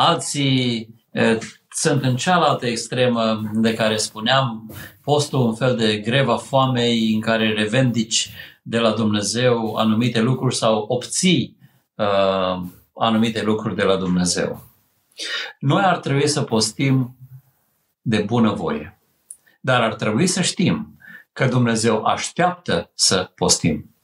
[0.00, 1.38] alții uh,
[1.70, 7.52] sunt în cealaltă extremă de care spuneam, postul un fel de greva foamei în care
[7.52, 8.30] revendici
[8.62, 11.56] de la Dumnezeu anumite lucruri sau obții
[11.94, 12.62] uh,
[12.94, 14.64] anumite lucruri de la Dumnezeu.
[15.58, 17.16] Noi ar trebui să postim
[18.02, 18.98] de bunăvoie,
[19.60, 20.98] dar ar trebui să știm
[21.32, 23.94] că Dumnezeu așteaptă să postim.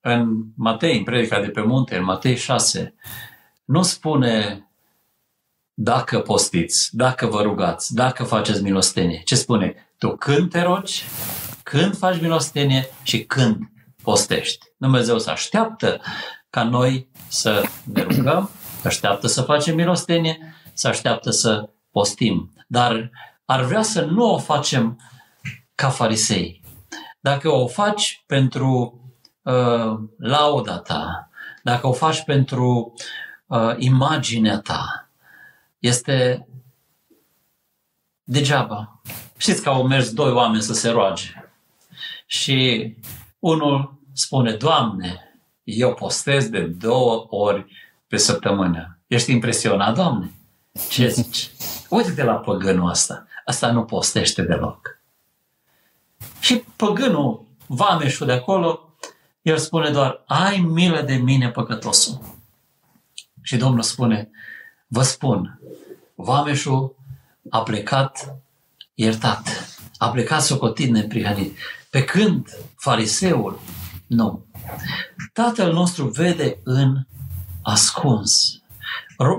[0.00, 2.94] În Matei, în predica de pe munte, în Matei 6,
[3.64, 4.65] nu spune
[5.78, 9.22] dacă postiți, dacă vă rugați, dacă faceți milostenie.
[9.24, 9.74] Ce spune?
[9.98, 11.04] Tu când te rogi,
[11.62, 13.58] când faci milostenie și când
[14.02, 14.66] postești.
[14.76, 16.00] Dumnezeu să așteaptă
[16.50, 17.62] ca noi să
[17.92, 18.50] ne rugăm,
[18.84, 22.52] așteaptă să facem milostenie, să așteaptă să postim.
[22.68, 23.10] Dar
[23.44, 25.00] ar vrea să nu o facem
[25.74, 26.62] ca farisei.
[27.20, 29.00] Dacă o faci pentru
[29.42, 31.30] uh, lauda ta,
[31.62, 32.94] dacă o faci pentru
[33.46, 35.05] uh, imaginea ta,
[35.78, 36.46] este
[38.24, 39.00] degeaba.
[39.36, 41.50] Știți că au mers doi oameni să se roage
[42.26, 42.94] și
[43.38, 47.66] unul spune, Doamne, eu postez de două ori
[48.06, 48.98] pe săptămână.
[49.06, 50.30] Ești impresionat, Doamne?
[50.90, 51.50] Ce zici?
[51.88, 53.26] Uite-te la păgânul ăsta.
[53.44, 55.00] Asta nu postește deloc.
[56.40, 58.96] Și păgânul, vameșul de acolo,
[59.42, 62.20] el spune doar, ai milă de mine, păcătosul.
[63.42, 64.30] Și Domnul spune,
[64.86, 65.60] vă spun,
[66.16, 66.94] vameșul
[67.50, 68.36] a plecat
[68.94, 69.48] iertat,
[69.96, 71.56] a plecat socotit neprihănit.
[71.90, 73.60] Pe când fariseul,
[74.06, 74.44] nu.
[75.32, 77.06] Tatăl nostru vede în
[77.62, 78.62] ascuns.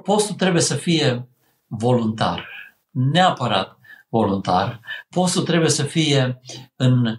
[0.04, 1.28] Postul trebuie să fie
[1.68, 2.46] voluntar,
[2.90, 3.78] neapărat
[4.10, 4.80] voluntar.
[5.10, 6.42] Postul trebuie să fie
[6.76, 7.18] în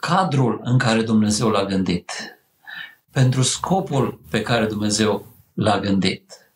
[0.00, 2.10] cadrul în care Dumnezeu l-a gândit,
[3.10, 6.47] pentru scopul pe care Dumnezeu l-a gândit.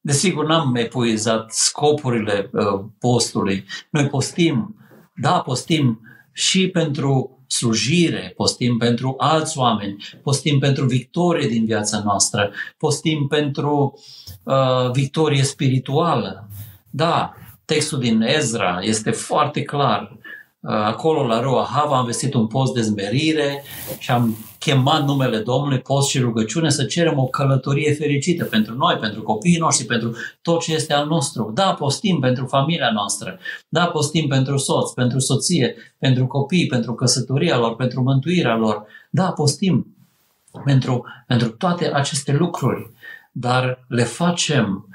[0.00, 3.64] Desigur, n-am epuizat scopurile uh, postului.
[3.90, 4.76] Noi postim,
[5.14, 6.00] da, postim
[6.32, 13.98] și pentru slujire, postim pentru alți oameni, postim pentru victorie din viața noastră, postim pentru
[14.42, 16.48] uh, victorie spirituală.
[16.90, 17.34] Da,
[17.64, 20.18] textul din Ezra este foarte clar.
[20.62, 23.62] Uh, acolo la Roahav am vestit un post de zmerire
[23.98, 28.96] și am chemat numele Domnului, post și rugăciune, să cerem o călătorie fericită pentru noi,
[28.96, 31.50] pentru copiii noștri, pentru tot ce este al nostru.
[31.54, 33.38] Da, postim pentru familia noastră.
[33.68, 38.86] Da, postim pentru soț, pentru soție, pentru copii, pentru căsătoria lor, pentru mântuirea lor.
[39.10, 39.86] Da, postim
[40.64, 42.90] pentru, pentru toate aceste lucruri,
[43.32, 44.88] dar le facem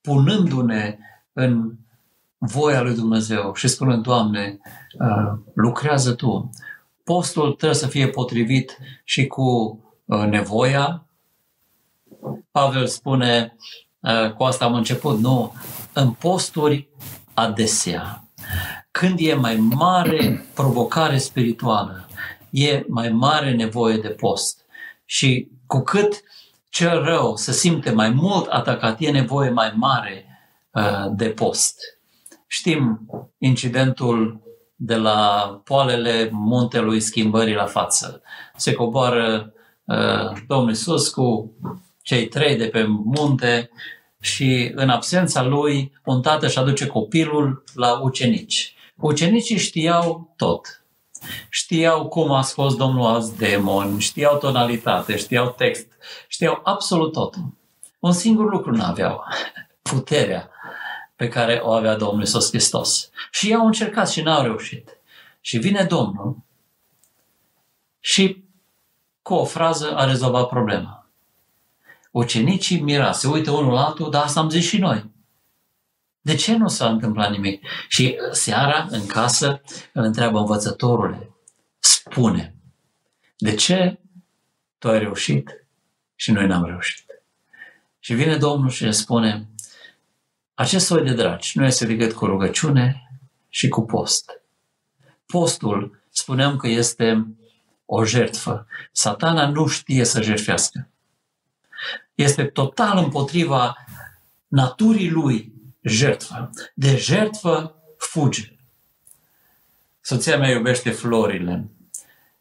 [0.00, 0.98] punându-ne
[1.32, 1.72] în
[2.38, 4.82] voia lui Dumnezeu și spunând, Doamne, uh,
[5.54, 6.50] lucrează Tu.
[7.04, 11.06] Postul trebuie să fie potrivit și cu uh, nevoia.
[12.50, 13.56] Pavel spune,
[14.00, 15.52] uh, cu asta am început, nu,
[15.92, 16.88] în posturi
[17.34, 18.24] adesea.
[18.90, 22.06] Când e mai mare provocare spirituală,
[22.50, 24.64] e mai mare nevoie de post.
[25.04, 26.22] Și cu cât
[26.68, 30.26] cel rău se simte mai mult atacat, e nevoie mai mare
[31.10, 31.76] de post.
[32.46, 33.06] Știm
[33.38, 34.43] incidentul
[34.86, 38.22] de la poalele muntelui schimbării la față.
[38.56, 39.52] Se coboară
[39.84, 41.52] uh, Domnul Iisus cu
[42.02, 43.70] cei trei de pe munte
[44.20, 48.74] și în absența lui un tată își aduce copilul la ucenici.
[48.96, 50.84] Ucenicii știau tot.
[51.48, 55.86] Știau cum a scos Domnul azi demoni, știau tonalitate, știau text,
[56.28, 57.34] știau absolut tot.
[58.00, 59.24] Un singur lucru nu aveau,
[59.82, 60.48] puterea
[61.24, 63.10] pe care o avea Domnul Iisus Hristos.
[63.30, 64.98] Și ei au încercat și n-au reușit.
[65.40, 66.36] Și vine Domnul
[68.00, 68.44] și
[69.22, 71.08] cu o frază a rezolvat problema.
[72.10, 75.10] Ucenicii mira, se uită unul la altul, dar asta am zis și noi.
[76.20, 77.66] De ce nu s-a întâmplat nimic?
[77.88, 79.60] Și seara, în casă,
[79.92, 81.30] îl întreabă învățătorule,
[81.78, 82.54] spune,
[83.36, 84.00] de ce
[84.78, 85.66] tu ai reușit
[86.14, 87.04] și noi n-am reușit?
[87.98, 89.48] Și vine Domnul și le spune,
[90.54, 93.10] acest soi de dragi nu este decât cu rugăciune
[93.48, 94.40] și cu post.
[95.26, 97.26] Postul, spuneam că este
[97.86, 98.66] o jertfă.
[98.92, 100.88] Satana nu știe să jertfească.
[102.14, 103.76] Este total împotriva
[104.48, 106.50] naturii lui jertfă.
[106.74, 108.56] De jertfă fuge.
[110.00, 111.68] Soția mea iubește florile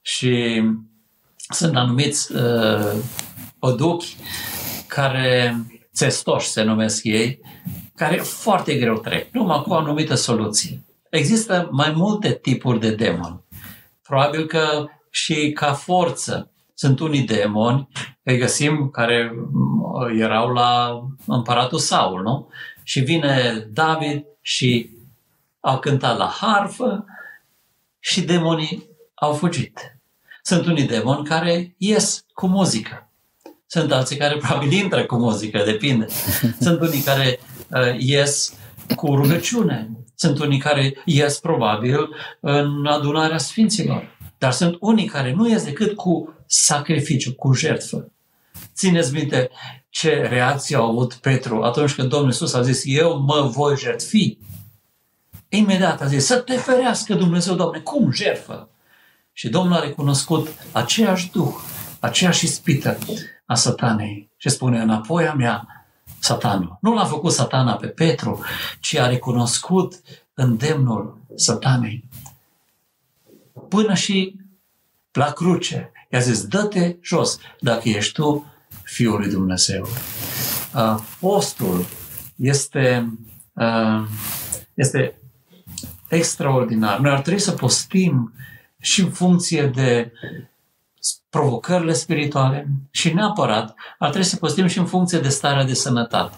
[0.01, 0.63] și
[1.35, 2.93] sunt anumiți uh,
[3.59, 4.15] păduchi
[4.87, 5.55] care
[5.93, 7.39] țestoși se numesc ei,
[8.03, 10.81] care foarte greu trec, numai cu o anumită soluție.
[11.09, 13.41] Există mai multe tipuri de demoni.
[14.01, 17.87] Probabil că și ca forță sunt unii demoni,
[18.23, 22.49] îi găsim care mm, erau la împăratul Saul, nu?
[22.83, 24.89] Și vine David și
[25.59, 27.05] a cântat la harfă
[27.99, 29.97] și demonii au fugit.
[30.41, 33.09] Sunt unii demoni care ies cu muzică.
[33.65, 36.07] Sunt alții care probabil intră cu muzică, depinde.
[36.65, 37.52] Sunt unii care uh,
[37.97, 38.53] ies
[38.95, 39.89] cu rugăciune.
[40.15, 44.17] Sunt unii care ies probabil în adunarea Sfinților.
[44.37, 48.11] Dar sunt unii care nu ies decât cu sacrificiu, cu jertfă.
[48.75, 49.49] Țineți minte
[49.89, 54.37] ce reacție a avut Petru atunci când Domnul Iisus a zis, eu mă voi jertfi.
[55.49, 58.69] Imediat a zis, să te ferească Dumnezeu, Doamne, cum jertfă?
[59.33, 61.53] Și Domnul a recunoscut aceeași duh,
[61.99, 62.97] aceeași ispită
[63.45, 65.82] a satanei și spune, înapoi a mea,
[66.23, 66.77] satanul.
[66.81, 68.39] Nu l-a făcut satana pe Petru,
[68.79, 70.01] ci a recunoscut
[70.33, 72.09] îndemnul satanei.
[73.69, 74.35] Până și
[75.11, 75.91] la cruce.
[76.11, 78.45] I-a zis, dă-te jos dacă ești tu
[78.83, 79.87] Fiul lui Dumnezeu.
[81.19, 81.85] Postul
[82.35, 83.13] este,
[84.73, 85.17] este
[86.09, 86.99] extraordinar.
[86.99, 88.33] Noi ar trebui să postim
[88.79, 90.11] și în funcție de
[91.33, 96.35] provocările spirituale și neapărat ar trebui să postim și în funcție de starea de sănătate.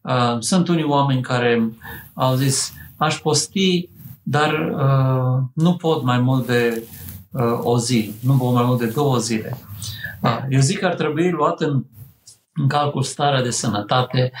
[0.00, 1.72] Uh, sunt unii oameni care
[2.14, 3.88] au zis, aș posti,
[4.22, 6.82] dar uh, nu pot mai mult de
[7.30, 9.58] uh, o zi, nu pot mai mult de două zile.
[10.22, 11.84] Uh, eu zic că ar trebui luat în,
[12.52, 14.32] în calcul starea de sănătate,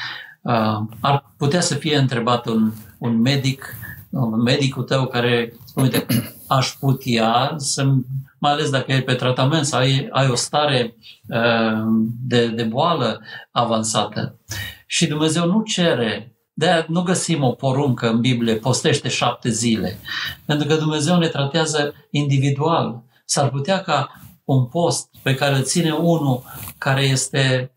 [0.42, 3.74] uh, ar putea să fie întrebat un, un medic,
[4.10, 6.06] un medicul tău care spune, uite,
[6.58, 7.94] aș putea să
[8.38, 10.96] mai ales dacă e pe tratament sau ai, ai o stare
[11.28, 11.82] uh,
[12.26, 13.20] de, de boală
[13.50, 14.38] avansată.
[14.86, 19.98] Și Dumnezeu nu cere, de nu găsim o poruncă în Biblie, postește șapte zile,
[20.44, 23.02] pentru că Dumnezeu ne tratează individual.
[23.24, 26.42] S-ar putea ca un post pe care îl ține unul
[26.78, 27.72] care este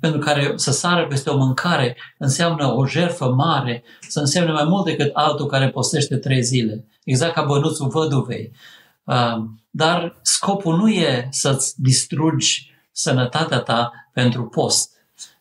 [0.00, 4.84] pentru care să sară peste o mâncare înseamnă o jertfă mare, să însemne mai mult
[4.84, 6.86] decât altul care postește trei zile.
[7.04, 8.52] Exact ca bănuțul văduvei
[9.76, 14.92] Dar scopul nu e să-ți distrugi sănătatea ta pentru post.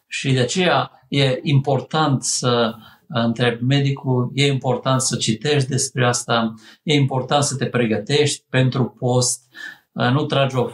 [0.08, 2.76] Și de aceea e important să
[3.08, 9.42] întreb medicul, e important să citești despre asta, e important să te pregătești pentru post,
[9.92, 10.70] nu tragi o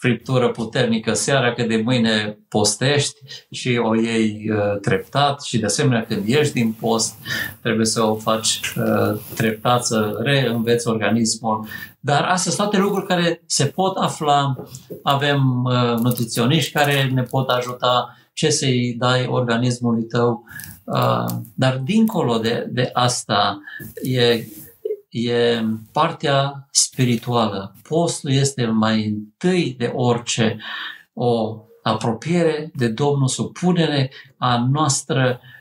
[0.00, 6.04] friptură puternică seara, că de mâine postești și o iei uh, treptat și de asemenea
[6.04, 7.14] când ieși din post
[7.62, 11.66] trebuie să o faci uh, treptat, să reînveți organismul.
[12.00, 14.56] Dar astea sunt toate lucruri care se pot afla.
[15.02, 20.44] Avem uh, nutriționiști care ne pot ajuta ce să-i dai organismului tău.
[20.84, 21.24] Uh,
[21.54, 23.60] dar dincolo de, de asta
[24.02, 24.44] e
[25.08, 27.74] e partea spirituală.
[27.88, 30.58] Postul este mai întâi de orice
[31.12, 35.59] o apropiere de Domnul, supunere a noastră uh,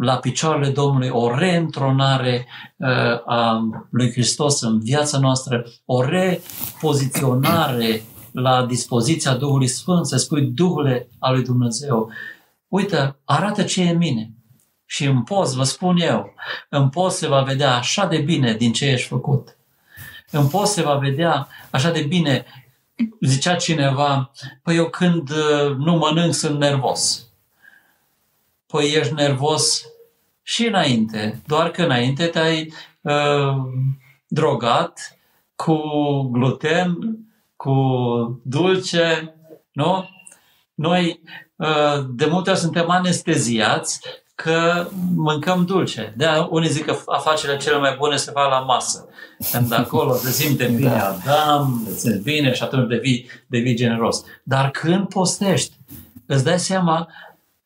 [0.00, 2.46] la picioarele Domnului, o reîntronare
[2.76, 2.88] uh,
[3.26, 8.02] a lui Hristos în viața noastră, o repoziționare
[8.32, 12.10] la dispoziția Duhului Sfânt, să spui Duhule al lui Dumnezeu.
[12.68, 14.30] Uite, arată ce e în mine.
[14.86, 16.34] Și în post, vă spun eu,
[16.68, 19.56] în post se va vedea așa de bine din ce ești făcut.
[20.30, 22.44] În post se va vedea așa de bine,
[23.20, 24.30] zicea cineva,
[24.62, 27.31] păi eu când uh, nu mănânc sunt nervos.
[28.72, 29.82] Păi ești nervos
[30.42, 33.56] și înainte, doar că înainte te-ai uh,
[34.28, 35.18] drogat
[35.54, 35.76] cu
[36.30, 36.98] gluten,
[37.56, 37.72] cu
[38.44, 39.34] dulce,
[39.72, 40.08] nu?
[40.74, 41.20] Noi
[41.56, 44.00] uh, de multe ori suntem anesteziați
[44.34, 46.14] că mâncăm dulce.
[46.16, 49.08] de unii zic că afacerile cele mai bune se fac la masă.
[49.50, 51.18] Când acolo te simte bine, da.
[51.30, 54.24] Adam, te simți bine și atunci devii, devii generos.
[54.42, 55.76] Dar când postești,
[56.26, 57.08] îți dai seama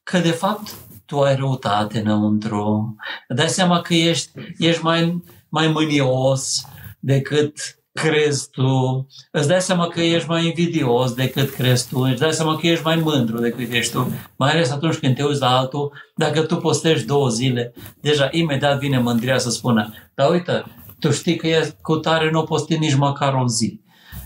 [0.02, 0.74] că de fapt
[1.06, 2.96] tu ai răutate înăuntru,
[3.28, 6.66] îți dai seama că ești, ești mai, mai mânios
[7.00, 7.54] decât
[7.92, 12.56] crezi tu, îți dai seama că ești mai invidios decât crezi tu, îți dai seama
[12.56, 15.92] că ești mai mândru decât ești tu, mai ales atunci când te uiți la altul,
[16.16, 20.64] dacă tu postești două zile, deja imediat vine mândria să spună, dar uite,
[21.00, 23.80] tu știi că e cu tare nu posti nici măcar o zi.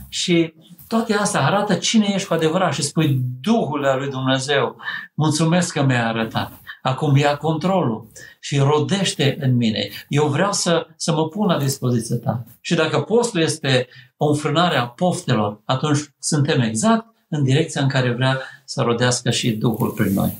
[0.08, 0.54] Și
[0.88, 4.76] toate astea arată cine ești cu adevărat și spui Duhul al lui Dumnezeu,
[5.14, 6.52] mulțumesc că mi-ai arătat.
[6.82, 8.06] Acum ia controlul
[8.40, 9.88] și rodește în mine.
[10.08, 12.44] Eu vreau să, să mă pun la dispoziția ta.
[12.60, 18.12] Și dacă postul este o înfrânare a poftelor, atunci suntem exact în direcția în care
[18.12, 20.38] vrea să rodească și Duhul prin noi.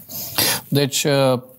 [0.69, 1.07] Deci,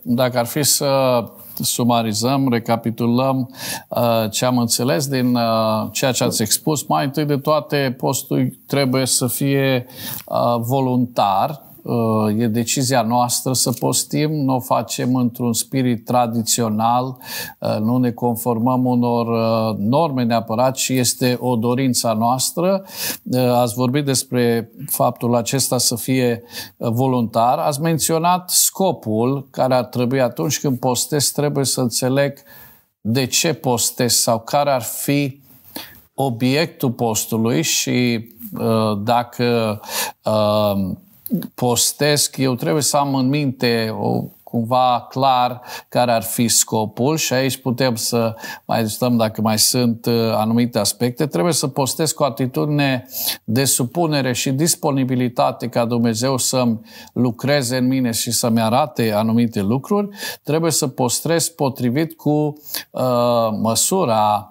[0.02, 1.24] dacă ar fi să
[1.64, 3.56] sumarizăm, recapitulăm
[3.88, 6.84] uh, ce am înțeles din uh, ceea ce ați expus.
[6.88, 9.86] Mai întâi de toate, postul trebuie să fie
[10.26, 11.62] uh, voluntar,
[12.38, 17.18] e decizia noastră să postim, nu o facem într-un spirit tradițional,
[17.80, 19.28] nu ne conformăm unor
[19.78, 22.86] norme neapărat, ci este o dorință noastră.
[23.54, 26.44] Ați vorbit despre faptul acesta să fie
[26.78, 27.58] voluntar.
[27.58, 32.38] Ați menționat scopul care ar trebui atunci când postez, trebuie să înțeleg
[33.02, 35.42] de ce postez sau care ar fi
[36.14, 38.28] obiectul postului și
[39.04, 39.80] dacă
[41.54, 47.34] postesc, eu trebuie să am în minte o cumva clar care ar fi scopul și
[47.34, 51.26] aici putem să mai discutăm dacă mai sunt uh, anumite aspecte.
[51.26, 53.08] Trebuie să postez cu atitudine
[53.44, 56.80] de supunere și disponibilitate ca Dumnezeu să-mi
[57.14, 60.10] lucreze în mine și să-mi arate anumite lucruri.
[60.44, 62.62] Trebuie să postez potrivit cu
[62.92, 64.51] uh, măsura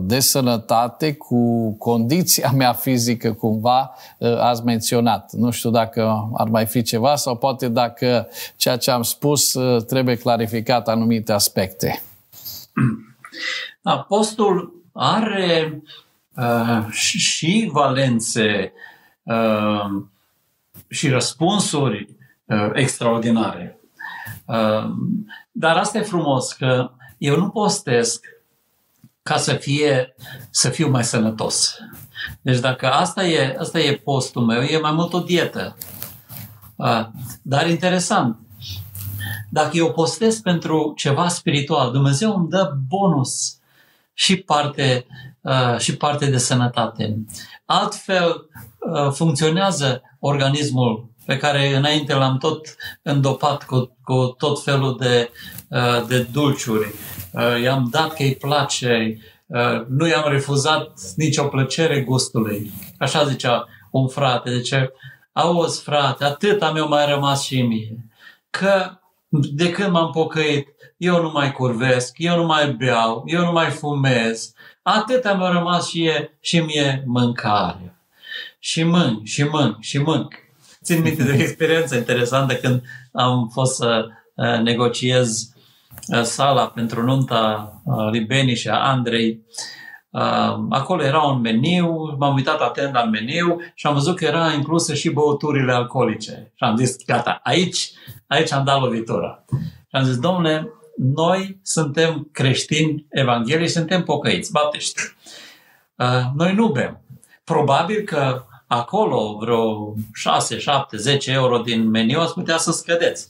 [0.00, 5.32] de sănătate, cu condiția mea fizică cumva uh, ați menționat.
[5.32, 9.84] Nu știu dacă ar mai fi ceva sau poate dacă ceea ce am spus uh,
[9.84, 12.02] trebuie clarificat anumite aspecte.
[14.08, 15.82] Postul are
[16.36, 18.72] uh, și valențe
[19.22, 20.02] uh,
[20.88, 22.08] și răspunsuri
[22.44, 23.80] uh, extraordinare.
[24.46, 24.84] Uh,
[25.52, 28.26] dar asta e frumos, că eu nu postesc
[29.28, 30.14] ca să fie
[30.50, 31.76] să fiu mai sănătos.
[32.40, 35.76] Deci dacă asta e, asta e postul meu, e mai mult o dietă.
[36.76, 37.06] Uh,
[37.42, 38.38] dar interesant,
[39.50, 43.58] dacă eu postez pentru ceva spiritual, Dumnezeu îmi dă bonus
[44.14, 45.06] și parte,
[45.40, 47.24] uh, și parte de sănătate.
[47.64, 48.48] Altfel
[48.78, 55.30] uh, funcționează organismul pe care înainte l-am tot îndopat cu, cu tot felul de,
[55.68, 56.94] uh, de dulciuri.
[57.32, 62.70] Uh, i-am dat că îi place, uh, nu i-am refuzat nicio plăcere gustului.
[62.98, 64.92] Așa zicea un frate, zice,
[65.32, 67.96] auzi frate, atât am eu mai rămas și mie,
[68.50, 68.90] că
[69.28, 73.70] de când m-am pocăit, eu nu mai curvesc, eu nu mai beau, eu nu mai
[73.70, 74.52] fumez.
[74.82, 77.96] Atâta mi-a rămas și, e, și mie mâncare.
[78.58, 80.46] Și mânc, și mânc, și mânc.
[80.88, 82.82] Țin minte de o experiență interesantă când
[83.12, 85.52] am fost să uh, negociez
[86.08, 89.40] uh, sala pentru nunta uh, lui Beni și a Andrei.
[90.70, 94.94] Acolo era un meniu, m-am uitat atent la meniu și am văzut că era inclusă
[94.94, 96.52] și băuturile alcoolice.
[96.54, 97.90] Și am zis, gata, aici,
[98.26, 99.44] aici am dat lovitura.
[99.60, 105.00] Și am zis, domnule, noi suntem creștini evanghelici, suntem pocăiți, baptiști.
[106.34, 107.00] Noi nu bem.
[107.44, 113.28] Probabil că acolo vreo 6, 7, 10 euro din meniu ați putea să scădeți.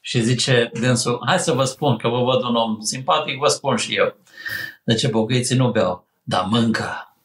[0.00, 3.76] Și zice dânsul, hai să vă spun că vă văd un om simpatic, vă spun
[3.76, 4.16] și eu.
[4.84, 6.06] De ce pocăiții nu beau?
[6.22, 7.16] Dar mâncă.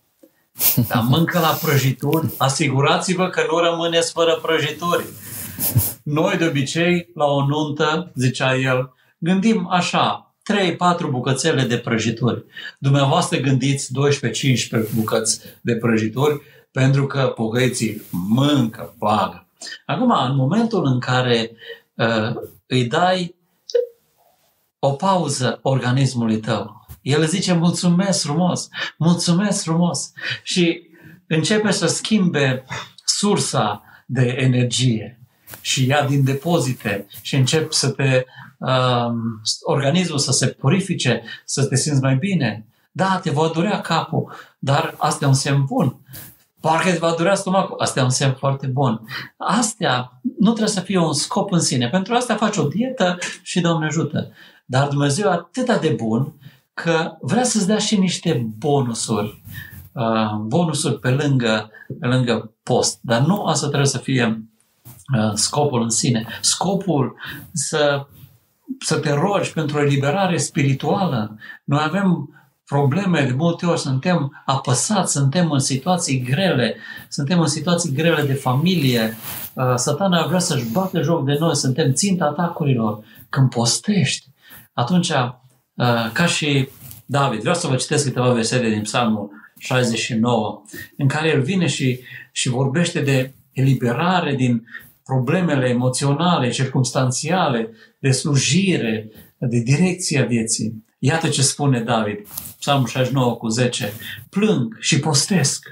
[0.88, 2.30] Dar mâncă la prăjituri.
[2.38, 5.06] Asigurați-vă că nu rămâneți fără prăjituri.
[6.04, 10.34] Noi, de obicei, la o nuntă, zicea el, gândim așa,
[11.06, 12.46] 3-4 bucățele de prăjituri.
[12.80, 13.92] Dumneavoastră gândiți
[14.88, 16.42] 12-15 bucăți de prăjituri
[16.72, 19.48] pentru că pocăiții mâncă plagă.
[19.86, 21.52] Acum, în momentul în care
[21.94, 23.36] uh, îi dai
[24.80, 30.12] o pauză organismului tău, el zice mulțumesc frumos, mulțumesc frumos
[30.44, 30.82] și
[31.28, 32.66] începe să schimbe
[33.06, 35.20] sursa de energie
[35.62, 38.26] și ia din depozite și încep să te
[38.58, 39.12] uh,
[39.62, 42.66] organismul să se purifice, să te simți mai bine.
[42.92, 45.96] Da, te va durea capul, dar asta e un semn bun.
[46.62, 47.80] Parcă îți va durea stomacul.
[47.80, 49.02] Asta e un semn foarte bun.
[49.38, 51.90] Astea nu trebuie să fie un scop în sine.
[51.90, 54.32] Pentru asta faci o dietă și Doamne ajută.
[54.66, 56.34] Dar Dumnezeu e atât de bun
[56.74, 59.42] că vrea să-ți dea și niște bonusuri.
[59.92, 63.00] Uh, bonusuri pe lângă, pe lângă post.
[63.02, 64.44] Dar nu asta trebuie să fie
[65.18, 66.26] uh, scopul în sine.
[66.42, 67.16] Scopul
[67.54, 68.08] să,
[68.80, 71.38] să te rogi pentru o eliberare spirituală.
[71.64, 72.39] Noi avem
[72.70, 76.76] probleme, de multe ori suntem apăsați, suntem în situații grele,
[77.10, 79.18] suntem în situații grele de familie,
[79.54, 83.04] uh, satana vrea să-și bate joc de noi, suntem ținta atacurilor.
[83.30, 84.28] Când postești,
[84.74, 86.70] atunci, uh, ca și
[87.06, 90.62] David, vreau să vă citesc câteva versete din Psalmul 69,
[90.98, 92.00] în care el vine și,
[92.32, 94.68] și vorbește de eliberare din
[95.04, 100.88] problemele emoționale, circumstanțiale, de slujire, de direcția vieții.
[101.02, 102.28] Iată ce spune David,
[102.60, 103.94] Psalmul 69 cu 10.
[104.30, 105.66] Plâng și postesc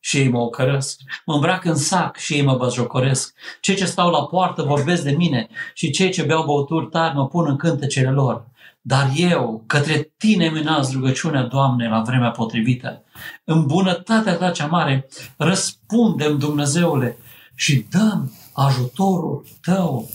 [0.00, 1.00] și ei mă ocărăsc.
[1.24, 3.34] Mă îmbrac în sac și ei mă băjocoresc.
[3.60, 7.26] Cei ce stau la poartă vorbesc de mine și cei ce beau băuturi tari mă
[7.26, 8.46] pun în cântecele lor.
[8.80, 13.02] Dar eu, către tine minaz rugăciunea, Doamne, la vremea potrivită.
[13.44, 17.16] În bunătatea ta cea mare, răspundem, Dumnezeule,
[17.54, 20.08] și dăm ajutorul tău.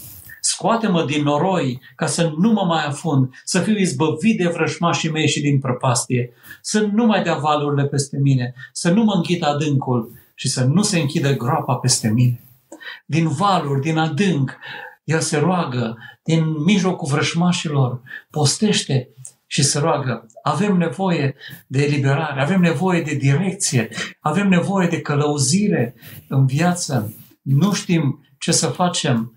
[0.53, 5.27] Scoate-mă din noroi ca să nu mă mai afund, să fiu izbăvit de vrășmașii mei
[5.27, 10.11] și din prăpastie, să nu mai dea valurile peste mine, să nu mă închid adâncul
[10.35, 12.43] și să nu se închidă groapa peste mine.
[13.05, 14.57] Din valuri, din adânc,
[15.03, 19.09] el se roagă, din mijlocul vrășmașilor, postește
[19.47, 20.25] și se roagă.
[20.43, 21.35] Avem nevoie
[21.67, 23.89] de eliberare, avem nevoie de direcție,
[24.19, 25.95] avem nevoie de călăuzire
[26.27, 27.13] în viață.
[27.41, 29.33] Nu știm ce să facem,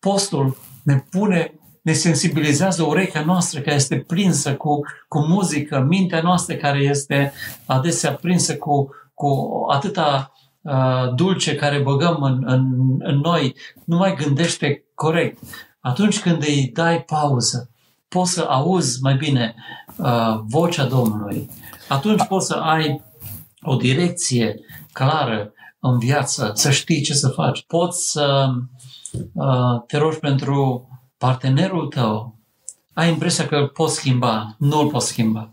[0.00, 6.54] postul ne pune, ne sensibilizează urechea noastră care este prinsă cu, cu muzică, mintea noastră
[6.54, 7.32] care este
[7.66, 9.28] adesea prinsă cu, cu
[9.70, 12.64] atâta uh, dulce care băgăm în, în,
[12.98, 15.38] în noi, nu mai gândește corect.
[15.80, 17.70] Atunci când îi dai pauză,
[18.08, 19.54] poți să auzi mai bine
[19.96, 21.50] uh, vocea Domnului.
[21.88, 23.02] Atunci poți să ai
[23.62, 24.54] o direcție
[24.92, 27.64] clară în viață, să știi ce să faci.
[27.66, 28.99] Poți să Uh,
[29.86, 30.88] te rogi pentru
[31.18, 32.38] partenerul tău,
[32.92, 35.50] ai impresia că îl poți schimba, nu îl poți schimba.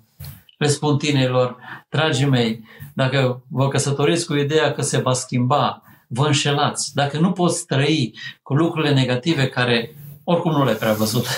[0.58, 1.58] Le spun tinerilor,
[1.90, 6.94] dragii mei, dacă vă căsătoriți cu ideea că se va schimba, vă înșelați.
[6.96, 9.96] Dacă nu poți trăi cu lucrurile negative care
[10.30, 11.26] oricum nu le prea văzut.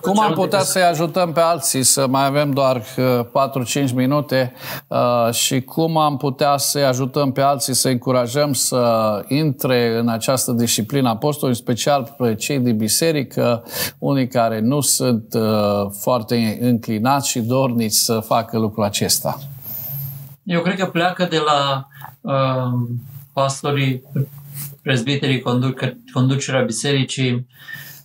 [0.00, 4.52] Cum am putea să-i ajutăm pe alții să mai avem doar 4-5 uh, minute
[4.86, 10.52] uh, și cum am putea să-i ajutăm pe alții să încurajăm să intre în această
[10.52, 13.64] disciplină apostolului, în special pe cei din biserică,
[13.98, 19.38] unii care nu sunt uh, foarte înclinați și dorniți să facă lucrul acesta?
[20.42, 21.88] Eu cred că pleacă de la
[22.20, 22.72] uh,
[23.32, 24.02] pastorii
[24.88, 25.80] prezbiterii conduc,
[26.12, 27.46] conducerea bisericii,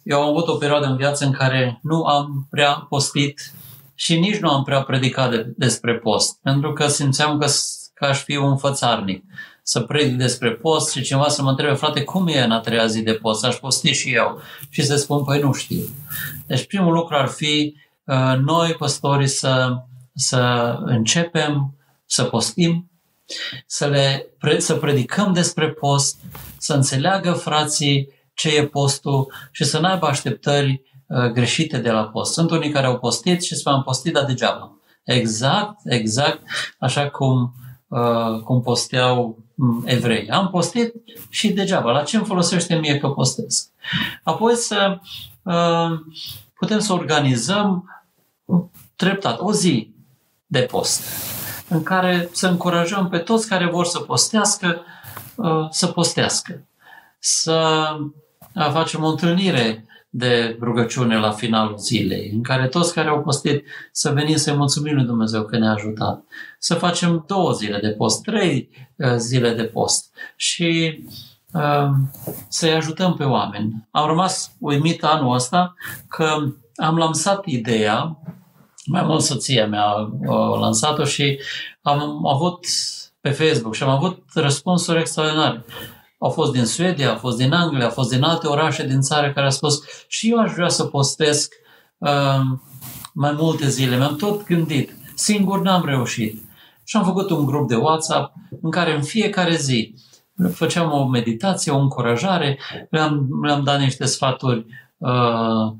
[0.03, 3.53] eu am avut o perioadă în viață în care nu am prea postit
[3.95, 7.45] și nici nu am prea predicat de, despre post, pentru că simțeam că
[7.93, 9.23] că aș fi un fățarnic
[9.63, 12.85] să predic despre post și cineva să mă întrebe, frate, cum e în a treia
[12.85, 13.45] zi de post?
[13.45, 14.41] Aș posti și eu.
[14.69, 15.81] Și să spun, păi nu știu.
[16.47, 19.73] Deci primul lucru ar fi uh, noi, păstorii, să,
[20.13, 22.91] să începem să postim,
[23.65, 24.27] să, le,
[24.57, 26.19] să predicăm despre post,
[26.63, 32.03] să înțeleagă frații ce e postul și să nu aibă așteptări uh, greșite de la
[32.03, 32.33] post.
[32.33, 34.77] Sunt unii care au postit și spun am postit, dar degeaba.
[35.03, 36.41] Exact, exact,
[36.79, 37.53] așa cum,
[37.87, 40.29] uh, cum posteau mm, evrei.
[40.29, 40.93] Am postit
[41.29, 41.91] și degeaba.
[41.91, 43.69] La ce îmi folosește mie că postez?
[44.23, 44.99] Apoi să
[45.43, 45.99] uh,
[46.53, 47.87] putem să organizăm
[48.95, 49.93] treptat o zi
[50.45, 51.01] de post
[51.69, 55.01] în care să încurajăm pe toți care vor să postească uh,
[55.69, 56.67] să postească.
[57.19, 57.87] Să
[58.55, 63.65] uh, facem o întâlnire de rugăciune la finalul zilei, în care toți care au postit
[63.91, 66.23] să venim să-i mulțumim lui Dumnezeu că ne-a ajutat.
[66.59, 70.99] Să facem două zile de post, trei uh, zile de post și
[71.53, 71.89] uh,
[72.47, 73.87] să-i ajutăm pe oameni.
[73.91, 75.75] Am rămas uimit anul ăsta
[76.07, 76.37] că
[76.75, 78.17] am lansat ideea,
[78.85, 79.85] mai mult soția mea
[80.27, 81.39] a lansat-o și
[81.81, 82.65] am avut
[83.23, 85.65] pe Facebook și am avut răspunsuri extraordinare.
[86.17, 89.31] Au fost din Suedia, au fost din Anglia, au fost din alte orașe din țară
[89.31, 91.53] care au spus și eu aș vrea să postesc
[91.97, 92.41] uh,
[93.13, 93.97] mai multe zile.
[93.97, 94.95] Mi-am tot gândit.
[95.15, 96.41] Singur n-am reușit.
[96.83, 99.95] Și am făcut un grup de WhatsApp în care în fiecare zi
[100.51, 102.59] făceam o meditație, o încurajare,
[102.89, 104.65] le-am, le-am dat niște sfaturi
[104.97, 105.73] uh,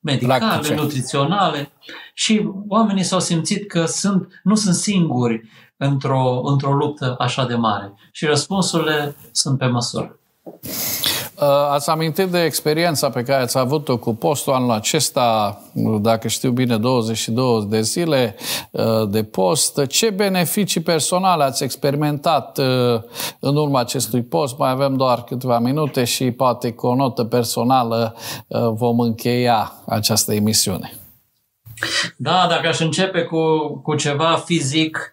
[0.00, 0.74] medicale, Practice.
[0.74, 1.72] nutriționale
[2.14, 5.48] și oamenii s-au simțit că sunt, nu sunt singuri
[5.86, 7.92] într-o, într-o luptă așa de mare.
[8.12, 10.18] Și răspunsurile sunt pe măsură.
[11.40, 15.60] Uh, ați amintit de experiența pe care ați avut-o cu postul anul acesta,
[16.00, 18.36] dacă știu bine, 22 de zile
[18.70, 19.86] uh, de post.
[19.86, 23.02] Ce beneficii personale ați experimentat uh,
[23.38, 24.58] în urma acestui post?
[24.58, 28.16] Mai avem doar câteva minute și poate cu o notă personală
[28.74, 30.92] vom încheia această emisiune.
[32.16, 35.12] Da, dacă aș începe cu, cu ceva fizic,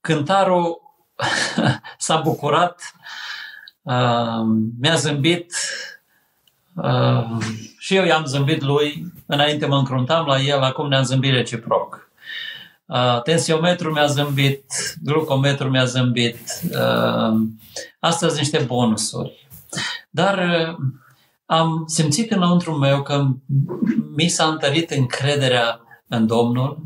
[0.00, 0.80] cântarul
[1.98, 2.94] s-a bucurat
[3.82, 4.46] Uh,
[4.80, 5.54] mi-a zâmbit
[6.74, 7.36] uh,
[7.78, 12.10] și eu i-am zâmbit lui, înainte mă încruntam la el, acum ne-am zâmbit reciproc.
[12.86, 14.64] Uh, tensiometrul mi-a zâmbit,
[15.02, 16.38] glucometrul mi-a zâmbit.
[16.64, 17.40] Uh,
[17.98, 19.48] astea sunt niște bonusuri.
[20.10, 20.76] Dar uh,
[21.46, 23.26] am simțit înăuntru meu că
[24.16, 26.78] mi s-a întărit încrederea în Domnul.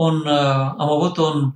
[0.00, 1.52] Un, uh, am avut un,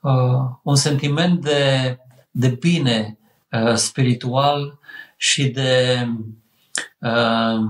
[0.00, 1.98] uh, un sentiment de,
[2.30, 3.16] de bine
[3.52, 4.78] Uh, spiritual
[5.16, 6.08] și de
[6.98, 7.60] uh,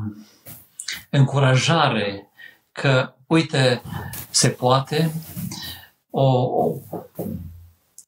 [1.10, 2.30] încurajare
[2.72, 3.82] că, uite,
[4.30, 5.12] se poate.
[6.10, 6.74] O, o,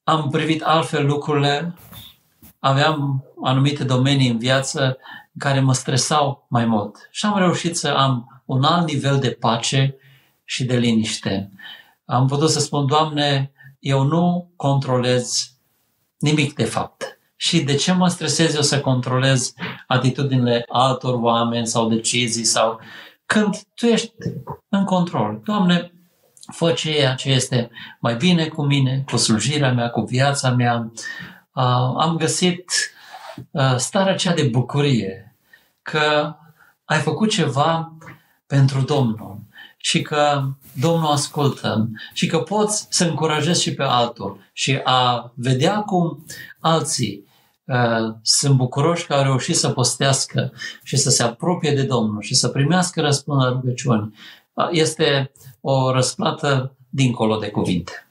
[0.05, 1.74] am privit altfel lucrurile,
[2.59, 4.82] aveam anumite domenii în viață
[5.32, 9.30] în care mă stresau mai mult și am reușit să am un alt nivel de
[9.30, 9.97] pace
[10.45, 11.51] și de liniște.
[12.05, 15.55] Am putut să spun, Doamne, eu nu controlez
[16.18, 17.18] nimic de fapt.
[17.36, 19.53] Și de ce mă stresez eu să controlez
[19.86, 22.80] atitudinile altor oameni sau decizii sau
[23.26, 24.12] când tu ești
[24.68, 25.40] în control.
[25.45, 25.92] Doamne,
[26.53, 27.70] fă ceea ce este
[28.01, 30.92] mai bine cu mine, cu slujirea mea, cu viața mea.
[31.53, 32.72] Uh, am găsit
[33.51, 35.36] uh, starea cea de bucurie
[35.82, 36.36] că
[36.84, 37.92] ai făcut ceva
[38.47, 39.40] pentru Domnul
[39.85, 45.80] și că Domnul ascultă și că poți să încurajezi și pe altul și a vedea
[45.80, 46.24] cum
[46.59, 47.24] alții
[47.64, 52.35] uh, sunt bucuroși că au reușit să postească și să se apropie de Domnul și
[52.35, 54.14] să primească răspunderea rugăciunii.
[54.53, 58.07] Uh, este o răsplată dincolo de cuvinte.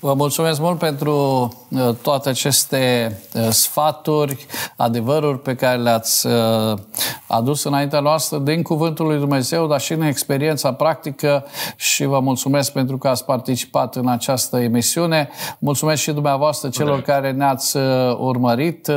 [0.00, 6.78] Vă mulțumesc mult pentru uh, toate aceste uh, sfaturi, adevăruri pe care le-ați uh,
[7.26, 11.44] adus înaintea noastră din Cuvântul lui Dumnezeu, dar și în experiența practică
[11.76, 15.28] și vă mulțumesc pentru că ați participat în această emisiune.
[15.58, 17.76] Mulțumesc și dumneavoastră celor care ne-ați
[18.18, 18.90] urmărit.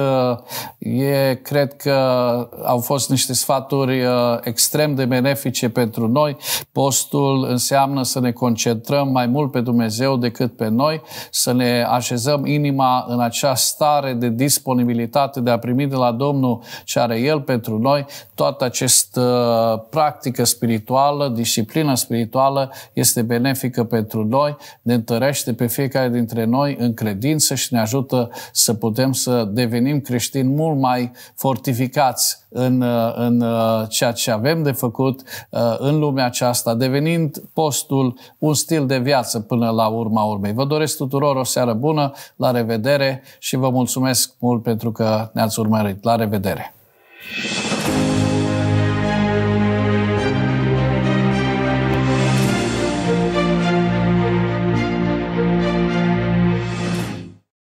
[0.78, 1.94] E, cred că
[2.64, 4.04] au fost niște sfaturi
[4.42, 6.38] extrem de benefice pentru noi.
[6.72, 10.68] Postul înseamnă să ne concentrăm mai mult pe Dumnezeu decât pe
[11.00, 16.12] noi să ne așezăm inima în acea stare de disponibilitate de a primi de la
[16.12, 18.06] Domnul ce are El pentru noi.
[18.34, 26.46] Toată această practică spirituală, disciplină spirituală este benefică pentru noi, ne întărește pe fiecare dintre
[26.46, 32.82] noi în credință și ne ajută să putem să devenim creștini mult mai fortificați în,
[33.16, 33.44] în
[33.90, 35.22] ceea ce avem de făcut
[35.78, 40.54] în lumea aceasta, devenind postul un stil de viață până la urma urmei.
[40.54, 45.60] Vă doresc tuturor o seară bună, la revedere și vă mulțumesc mult pentru că ne-ați
[45.60, 46.04] urmărit.
[46.04, 46.74] La revedere!